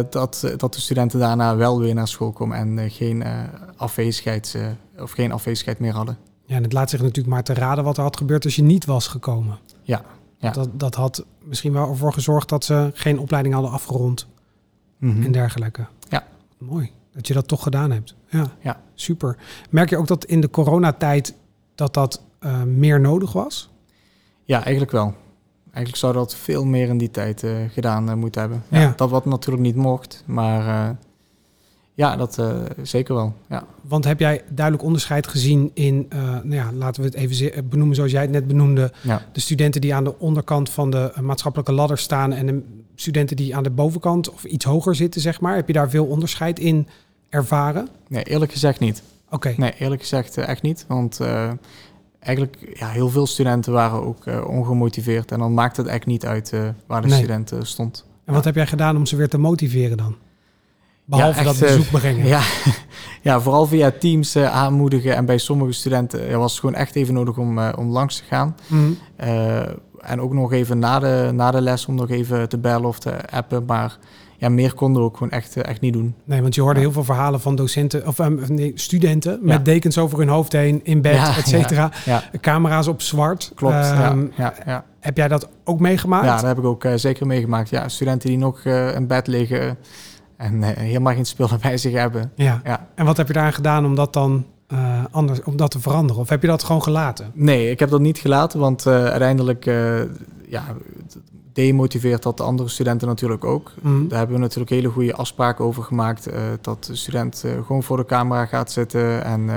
Dat, 0.10 0.54
dat 0.58 0.74
de 0.74 0.82
studenten 0.82 1.20
daarna 1.20 1.56
wel 1.56 1.80
weer 1.80 1.94
naar 1.94 2.08
school 2.08 2.32
komen 2.32 2.58
en 2.58 2.92
geen, 2.92 3.24
afwezigheid, 3.76 4.58
of 4.98 5.12
geen 5.12 5.32
afwezigheid 5.32 5.80
meer 5.80 5.94
hadden. 5.94 6.18
Ja, 6.46 6.56
en 6.56 6.64
het 6.64 6.74
laat 6.74 6.90
zich 6.90 7.02
natuurlijk 7.02 7.28
maar 7.28 7.44
te 7.44 7.54
raden 7.54 7.84
wat 7.84 7.98
er 7.98 8.04
had 8.04 8.18
gebeurd 8.18 8.44
als 8.44 8.56
je 8.56 8.64
niet 8.64 8.86
was 8.86 9.08
gekomen. 9.08 9.58
Ja. 9.82 10.02
ja. 10.38 10.52
Dat, 10.52 10.70
dat 10.80 10.96
had 10.96 11.26
misschien 11.44 11.74
wel 11.74 11.90
ervoor 11.90 12.14
gezorgd 12.14 12.50
dat 12.50 12.64
ze 12.64 12.92
geen 12.94 13.20
opleiding 13.20 13.54
hadden 13.54 13.72
afgerond 13.74 14.28
mm 14.98 15.12
-hmm. 15.12 15.24
en 15.24 15.32
dergelijke. 15.32 15.86
Ja. 16.10 16.24
Mooi 16.58 16.92
dat 17.16 17.28
je 17.28 17.34
dat 17.34 17.48
toch 17.48 17.64
gedaan 17.64 17.92
hebt. 17.92 18.16
Ja, 18.30 18.52
ja. 18.60 18.80
super. 18.94 19.38
Merk 19.70 19.90
je 19.90 19.98
ook 19.98 20.08
dat 20.08 20.26
in 20.26 20.42
de 20.42 20.50
coronatijd 20.50 21.34
dat 21.76 21.94
dat 21.94 22.22
meer 22.66 23.00
nodig 23.00 23.34
was? 23.34 23.70
Ja, 24.44 24.62
eigenlijk 24.62 24.92
wel. 24.92 25.14
Eigenlijk 25.64 25.98
zou 25.98 26.14
dat 26.14 26.36
veel 26.36 26.66
meer 26.66 26.88
in 26.88 26.98
die 26.98 27.12
tijd 27.12 27.44
uh, 27.44 27.56
gedaan 27.70 28.10
uh, 28.10 28.16
moeten 28.16 28.42
hebben. 28.42 28.64
Ja, 28.70 28.94
Dat 28.96 29.10
wat 29.10 29.26
natuurlijk 29.26 29.66
niet 29.66 29.76
mocht, 29.76 30.24
maar 30.26 30.96
ja, 31.94 32.16
dat 32.16 32.42
zeker 32.82 33.16
wel. 33.16 33.34
Ja. 33.50 33.64
Want 33.82 34.04
heb 34.06 34.20
jij 34.20 34.44
duidelijk 34.50 34.86
onderscheid 34.86 35.28
gezien 35.28 35.72
in, 35.74 36.06
nou 36.44 36.54
ja, 36.54 36.72
laten 36.74 37.02
we 37.02 37.08
het 37.08 37.18
even 37.18 37.70
benoemen 37.70 37.96
zoals 37.96 38.12
jij 38.12 38.22
het 38.22 38.32
net 38.32 38.48
benoemde, 38.48 38.92
ja. 39.02 39.22
de 39.32 39.40
studenten 39.40 39.82
die 39.82 39.96
aan 39.96 40.04
de 40.04 40.20
onderkant 40.20 40.70
van 40.70 40.90
de 40.90 41.14
maatschappelijke 41.22 41.74
ladder 41.74 41.98
staan 41.98 42.34
en 42.34 42.46
de 42.46 42.64
studenten 42.96 43.36
die 43.36 43.56
aan 43.56 43.64
de 43.64 43.70
bovenkant 43.70 44.30
of 44.30 44.44
iets 44.44 44.66
hoger 44.66 44.96
zitten, 44.96 45.22
zeg 45.22 45.42
maar. 45.42 45.56
Heb 45.56 45.68
je 45.68 45.74
daar 45.74 45.90
veel 45.90 46.06
onderscheid 46.06 46.60
in 46.60 46.88
ervaren? 47.30 47.90
Nee, 48.08 48.24
eerlijk 48.24 48.52
gezegd 48.52 48.80
niet. 48.80 49.04
Oké. 49.30 49.54
Nee, 49.58 49.74
eerlijk 49.78 50.02
gezegd 50.02 50.38
echt 50.38 50.62
niet, 50.62 50.86
want 50.88 51.20
eigenlijk 52.26 52.72
ja, 52.74 52.90
heel 52.90 53.10
veel 53.10 53.28
studenten 53.28 53.74
waren 53.74 54.04
ook 54.04 54.26
uh, 54.26 54.48
ongemotiveerd. 54.48 55.32
En 55.32 55.40
dan 55.40 55.54
maakt 55.54 55.78
het 55.78 55.88
eigenlijk 55.88 56.24
niet 56.24 56.32
uit 56.32 56.52
uh, 56.54 56.70
waar 56.88 57.02
de 57.02 57.08
nee. 57.08 57.18
student 57.18 57.54
stond. 57.62 58.06
En 58.26 58.34
wat 58.34 58.46
heb 58.46 58.56
jij 58.56 58.68
gedaan 58.68 58.98
om 58.98 59.06
ze 59.06 59.16
weer 59.16 59.30
te 59.30 59.38
motiveren 59.38 59.98
dan? 59.98 60.16
Behalve 61.06 61.44
ja, 61.44 61.46
echt, 61.46 61.60
dat 61.60 61.70
bezoek 61.70 61.90
brengen. 61.90 62.26
Ja, 62.36 62.42
ja, 63.22 63.42
vooral 63.42 63.66
via 63.66 63.92
teams 63.92 64.38
aanmoedigen. 64.38 65.16
En 65.16 65.26
bij 65.26 65.38
sommige 65.38 65.72
studenten 65.72 66.40
was 66.40 66.52
het 66.52 66.60
gewoon 66.60 66.76
echt 66.76 66.96
even 66.96 67.14
nodig 67.14 67.38
om, 67.38 67.60
om 67.60 67.90
langs 67.90 68.18
te 68.18 68.24
gaan. 68.24 68.56
Mm. 68.68 68.98
En 70.06 70.22
ook 70.22 70.34
nog 70.34 70.52
even 70.52 70.80
na 70.80 71.00
de, 71.00 71.30
na 71.34 71.52
de 71.52 71.62
les 71.62 71.86
om 71.86 71.96
nog 71.96 72.10
even 72.10 72.50
te 72.50 72.58
bellen 72.58 72.88
of 72.88 73.00
te 73.00 73.30
appen. 73.30 73.66
Maar 73.66 73.98
ja, 74.38 74.50
meer 74.50 74.74
konden 74.74 75.02
we 75.02 75.08
ook 75.08 75.18
gewoon 75.18 75.32
echt, 75.32 75.56
echt 75.56 75.82
niet 75.82 75.94
doen. 75.94 76.16
Nee, 76.24 76.42
want 76.42 76.56
je 76.56 76.62
hoorde 76.62 76.80
heel 76.80 76.92
veel 76.92 77.04
verhalen 77.04 77.42
van 77.42 77.56
docenten 77.56 78.08
of 78.08 78.18
nee, 78.48 78.72
studenten 78.76 79.40
met 79.42 79.66
dekens 79.66 79.98
over 79.98 80.20
hun 80.20 80.28
hoofd 80.28 80.52
heen 80.52 80.80
in 80.84 81.02
bed, 81.02 81.16
ja, 81.16 81.38
et 81.38 81.48
cetera. 81.48 81.92
Camera's 82.42 82.88
op 82.88 83.02
zwart. 83.02 83.52
Klopt. 83.56 83.92
Um, 83.92 84.32
ja, 84.36 84.84
Heb 85.00 85.18
jij 85.18 85.28
dat 85.28 85.50
ook 85.64 85.80
meegemaakt? 85.80 86.26
Ja, 86.26 86.36
dat 86.36 86.46
heb 86.46 86.58
ik 86.58 86.66
ook 86.66 86.84
uh, 86.84 86.94
zeker 86.96 87.28
meegemaakt. 87.28 87.70
Ja, 87.70 87.88
studenten 87.88 88.30
die 88.30 88.38
nog 88.38 88.64
uh, 88.64 88.96
in 88.96 89.08
bed 89.08 89.28
liggen 89.28 89.78
en 90.38 90.54
uh, 90.56 90.68
helemaal 90.68 91.14
geen 91.14 91.26
spullen 91.26 91.60
bij 91.62 91.78
zich 91.78 91.94
hebben. 91.94 92.32
Ja. 92.36 92.62
ja. 92.64 92.88
En 92.96 93.06
wat 93.06 93.18
heb 93.18 93.28
je 93.28 93.34
daar 93.34 93.54
gedaan 93.54 93.86
om 93.86 93.96
dat 93.96 94.14
dan 94.14 94.46
anders, 95.12 95.44
om 95.44 95.58
dat 95.58 95.72
te 95.72 95.80
veranderen? 95.80 96.22
Of 96.22 96.30
heb 96.30 96.42
je 96.42 96.48
dat 96.48 96.64
gewoon 96.64 96.84
gelaten? 96.84 97.32
Nee, 97.34 97.70
ik 97.70 97.80
heb 97.80 97.90
dat 97.90 98.00
niet 98.00 98.18
gelaten, 98.18 98.60
want 98.60 98.88
uiteindelijk 98.88 99.66
ja, 100.48 100.64
demotiveert 101.54 102.24
dat 102.24 102.38
de 102.38 102.44
andere 102.44 102.70
studenten 102.70 103.08
natuurlijk 103.08 103.46
ook. 103.46 103.72
Mhm. 103.82 104.08
Daar 104.08 104.18
hebben 104.18 104.36
we 104.36 104.42
natuurlijk 104.42 104.72
hele 104.72 104.90
goede 104.90 105.16
afspraken 105.16 105.66
over 105.66 105.84
gemaakt. 105.84 106.30
Dat 106.62 106.84
de 106.84 106.96
student 106.96 107.44
gewoon 107.66 107.84
voor 107.84 107.98
de 107.98 108.06
camera 108.06 108.46
gaat 108.46 108.72
zitten 108.72 109.24
en 109.24 109.50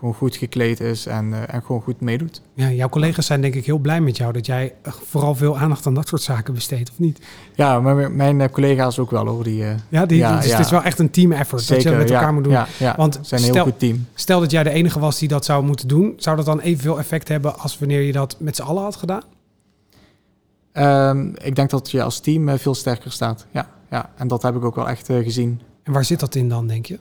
gewoon 0.00 0.14
goed 0.14 0.36
gekleed 0.36 0.80
is 0.80 1.06
en, 1.06 1.48
en 1.48 1.62
gewoon 1.62 1.80
goed 1.82 2.00
meedoet. 2.00 2.42
Ja, 2.54 2.70
jouw 2.70 2.88
collega's 2.88 3.26
zijn 3.26 3.40
denk 3.40 3.54
ik 3.54 3.66
heel 3.66 3.78
blij 3.78 4.00
met 4.00 4.16
jou 4.16 4.32
dat 4.32 4.46
jij 4.46 4.74
vooral 4.82 5.34
veel 5.34 5.58
aandacht 5.58 5.86
aan 5.86 5.94
dat 5.94 6.08
soort 6.08 6.22
zaken 6.22 6.54
besteedt, 6.54 6.90
of 6.90 6.98
niet? 6.98 7.20
Ja, 7.54 7.80
maar 7.80 8.12
mijn 8.12 8.50
collega's 8.50 8.98
ook 8.98 9.10
wel 9.10 9.26
hoor. 9.26 9.44
Die, 9.44 9.64
ja, 9.88 10.06
die, 10.06 10.18
ja, 10.18 10.36
dus 10.36 10.50
het 10.50 10.64
is 10.64 10.70
wel 10.70 10.82
echt 10.82 10.98
een 10.98 11.10
team 11.10 11.32
effort 11.32 11.62
Zeker, 11.62 11.84
dat 11.84 11.92
je 11.92 11.98
met 11.98 12.10
elkaar 12.10 12.34
moet 12.34 12.44
doen. 12.44 12.52
Ja, 12.52 12.94
Want 12.96 13.18
zijn 13.22 13.42
een 13.42 13.52
heel 13.52 13.62
goed 13.62 13.78
team. 13.78 14.06
Stel 14.14 14.40
dat 14.40 14.50
jij 14.50 14.62
de 14.62 14.70
enige 14.70 14.98
was 14.98 15.18
die 15.18 15.28
dat 15.28 15.44
zou 15.44 15.64
moeten 15.64 15.88
doen, 15.88 16.12
zou 16.16 16.36
dat 16.36 16.44
dan 16.44 16.60
evenveel 16.60 16.98
effect 16.98 17.28
hebben 17.28 17.58
als 17.58 17.78
wanneer 17.78 18.00
je 18.00 18.12
dat 18.12 18.36
met 18.38 18.56
z'n 18.56 18.62
allen 18.62 18.82
had 18.82 18.96
gedaan? 18.96 19.22
Um, 20.72 21.34
ik 21.42 21.54
denk 21.54 21.70
dat 21.70 21.90
je 21.90 22.02
als 22.02 22.20
team 22.20 22.58
veel 22.58 22.74
sterker 22.74 23.12
staat. 23.12 23.46
Ja, 23.50 23.68
ja, 23.90 24.10
en 24.16 24.28
dat 24.28 24.42
heb 24.42 24.56
ik 24.56 24.64
ook 24.64 24.74
wel 24.74 24.88
echt 24.88 25.10
uh, 25.10 25.24
gezien. 25.24 25.60
En 25.82 25.92
waar 25.92 26.04
zit 26.04 26.20
dat 26.20 26.34
in 26.34 26.48
dan, 26.48 26.66
denk 26.66 26.86
je? 26.86 26.98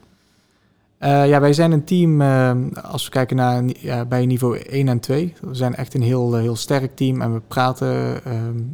Uh, 0.99 1.27
ja, 1.27 1.39
wij 1.39 1.53
zijn 1.53 1.71
een 1.71 1.83
team, 1.83 2.21
ehm, 2.21 2.69
als 2.81 3.03
we 3.03 3.09
kijken 3.09 3.35
naar 3.35 3.63
bij 4.07 4.25
niveau 4.25 4.57
1 4.57 4.87
en 4.87 4.99
2. 4.99 5.33
We 5.41 5.53
zijn 5.53 5.75
echt 5.75 5.93
een 5.93 6.01
heel, 6.01 6.35
heel 6.35 6.55
sterk 6.55 6.95
team 6.95 7.21
en 7.21 7.33
we 7.33 7.41
praten 7.47 8.21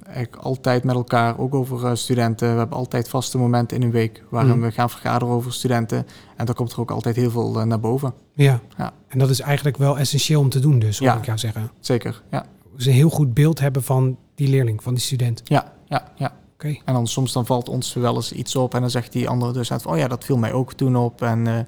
eigenlijk 0.06 0.36
altijd 0.36 0.84
met 0.84 0.96
elkaar, 0.96 1.40
ook 1.40 1.56
over 1.56 1.98
studenten. 1.98 2.52
We 2.52 2.58
hebben 2.58 2.78
altijd 2.78 3.10
vaste 3.10 3.38
momenten 3.38 3.78
in 3.78 3.84
een 3.84 3.92
week 3.92 4.24
waarin 4.30 4.56
mm. 4.56 4.62
we 4.62 4.72
gaan 4.72 4.90
vergaderen 4.90 5.34
over 5.34 5.54
studenten. 5.54 6.06
En 6.36 6.46
daar 6.46 6.56
komt 6.56 6.72
er 6.72 6.80
ook 6.80 6.92
altijd 6.92 7.16
heel 7.16 7.32
veel 7.32 7.66
naar 7.66 7.80
boven. 7.80 8.14
Ja. 8.34 8.60
ja, 8.78 8.94
en 9.08 9.20
dat 9.20 9.30
is 9.30 9.40
eigenlijk 9.40 9.78
wel 9.78 9.98
essentieel 9.98 10.40
om 10.40 10.50
te 10.50 10.60
doen 10.60 10.80
dus, 10.80 11.00
hoor 11.00 11.08
ja, 11.08 11.18
ik 11.18 11.26
jou 11.26 11.38
zeggen. 11.38 11.72
Zeker, 11.80 12.22
ja. 12.32 12.46
Dus 12.76 12.86
een 12.86 12.94
heel 12.94 13.10
goed 13.10 13.34
beeld 13.34 13.60
hebben 13.60 13.84
van 13.84 14.18
die 14.36 14.48
leerling, 14.48 14.84
van 14.84 14.94
die 14.94 15.04
student. 15.04 15.42
Ja, 15.44 15.74
ja, 15.86 16.12
ja. 16.16 16.34
Okay. 16.54 16.82
En 16.86 16.94
dan 16.94 17.08
soms 17.08 17.34
dan 17.34 17.46
valt 17.46 17.70
ons 17.70 17.94
wel 17.94 18.16
eens 18.16 18.32
iets 18.32 18.56
op 18.56 18.74
en 18.74 18.82
dan 18.82 18.90
zegt 18.90 19.12
die 19.12 19.30
andere 19.30 19.54
dus 19.54 19.72
uit 19.72 19.82
van, 19.82 19.92
oh 19.92 19.98
ja, 19.98 20.08
dat 20.08 20.24
viel 20.24 20.38
mij 20.38 20.54
ook 20.54 20.74
toen 20.74 20.96
op. 20.96 21.22
En 21.22 21.68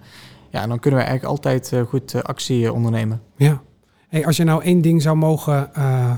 ja, 0.57 0.63
en 0.63 0.69
dan 0.69 0.79
kunnen 0.79 0.99
we 0.99 1.05
eigenlijk 1.05 1.37
altijd 1.37 1.71
uh, 1.73 1.81
goed 1.81 2.13
uh, 2.13 2.21
actie 2.21 2.73
ondernemen. 2.73 3.21
Ja. 3.35 3.61
Hey, 4.07 4.25
als 4.25 4.37
je 4.37 4.43
nou 4.43 4.63
één 4.63 4.81
ding 4.81 5.01
zou 5.01 5.15
mogen, 5.15 5.69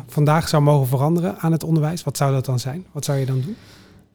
vandaag 0.08 0.47
zou 0.47 0.63
mogen 0.63 0.88
veranderen 0.88 1.38
aan 1.39 1.52
het 1.52 1.63
onderwijs, 1.63 2.04
wat 2.04 2.17
zou 2.17 2.32
dat 2.32 2.45
dan 2.45 2.60
zijn? 2.60 2.86
Wat 2.91 3.06
zou 3.06 3.17
je 3.17 3.25
dan 3.25 3.41
doen? 3.41 3.56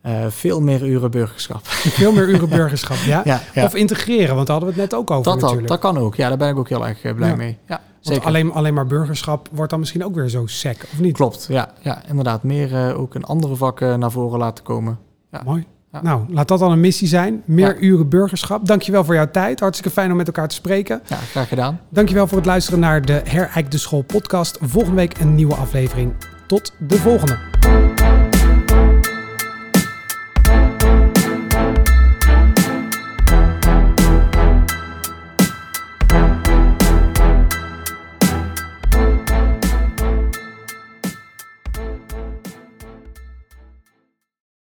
Uh, 0.07 0.27
veel 0.29 0.61
meer 0.61 0.87
uren 0.87 1.11
burgerschap. 1.11 1.67
Veel 1.67 2.13
meer 2.13 2.29
uren 2.29 2.49
burgerschap, 2.59 2.97
ja? 2.97 3.21
ja, 3.25 3.41
ja? 3.55 3.65
Of 3.65 3.75
integreren, 3.75 4.35
want 4.35 4.47
daar 4.47 4.57
hadden 4.57 4.75
we 4.75 4.81
het 4.81 4.91
net 4.91 5.01
ook 5.01 5.11
over 5.11 5.25
dat, 5.25 5.41
natuurlijk. 5.41 5.69
Dat, 5.69 5.83
dat 5.83 5.93
kan 5.93 6.03
ook, 6.03 6.15
ja, 6.15 6.29
daar 6.29 6.37
ben 6.39 6.49
ik 6.49 6.57
ook 6.57 6.69
heel 6.69 6.87
erg 6.87 7.15
blij 7.15 7.29
ja. 7.29 7.37
mee. 7.37 7.59
Ja. 7.69 7.81
Want 8.03 8.25
alleen, 8.25 8.53
alleen 8.53 8.75
maar 8.75 8.87
burgerschap 8.87 9.49
wordt 9.53 9.71
dan 9.71 9.81
misschien 9.81 10.05
ook 10.05 10.15
weer 10.15 10.29
zo 10.29 10.47
sec, 10.47 10.83
of 10.93 11.01
niet? 11.01 11.13
Klopt, 11.13 11.47
ja. 11.49 11.73
ja 11.81 12.03
inderdaad. 12.09 12.43
Meer 12.43 12.73
uh, 12.73 13.01
ook 13.01 13.15
in 13.15 13.25
andere 13.25 13.57
vakken 13.57 13.99
naar 13.99 14.11
voren 14.11 14.39
laten 14.39 14.65
komen. 14.65 14.99
Ja. 15.31 15.43
Mooi. 15.45 15.67
Ja. 15.95 16.03
Nou, 16.03 16.25
laat 16.29 16.49
dat 16.49 16.59
dan 16.59 16.73
een 16.73 16.81
missie 16.81 17.09
zijn. 17.09 17.43
Meer 17.45 17.79
uren 17.79 18.09
burgerschap. 18.09 18.67
Dankjewel 18.67 19.05
voor 19.05 19.15
jouw 19.15 19.31
tijd. 19.31 19.61
Hartstikke 19.61 19.93
fijn 19.93 20.11
om 20.11 20.17
met 20.17 20.27
elkaar 20.27 20.49
te 20.49 20.55
spreken. 20.55 21.03
Ja, 21.07 21.17
graag 21.17 21.49
gedaan. 21.49 21.81
Dankjewel 21.89 22.27
voor 22.27 22.37
het 22.37 22.47
luisteren 22.47 22.81
naar 22.81 23.03
de 23.05 23.21
Herijkde 23.25 23.79
School 23.79 24.03
podcast. 24.03 24.59
Volgende 24.61 24.97
week 24.97 25.19
een 25.19 25.35
nieuwe 25.35 25.55
aflevering. 25.55 26.13
Tot 26.47 26.73
de 26.79 26.97
volgende. 26.97 28.24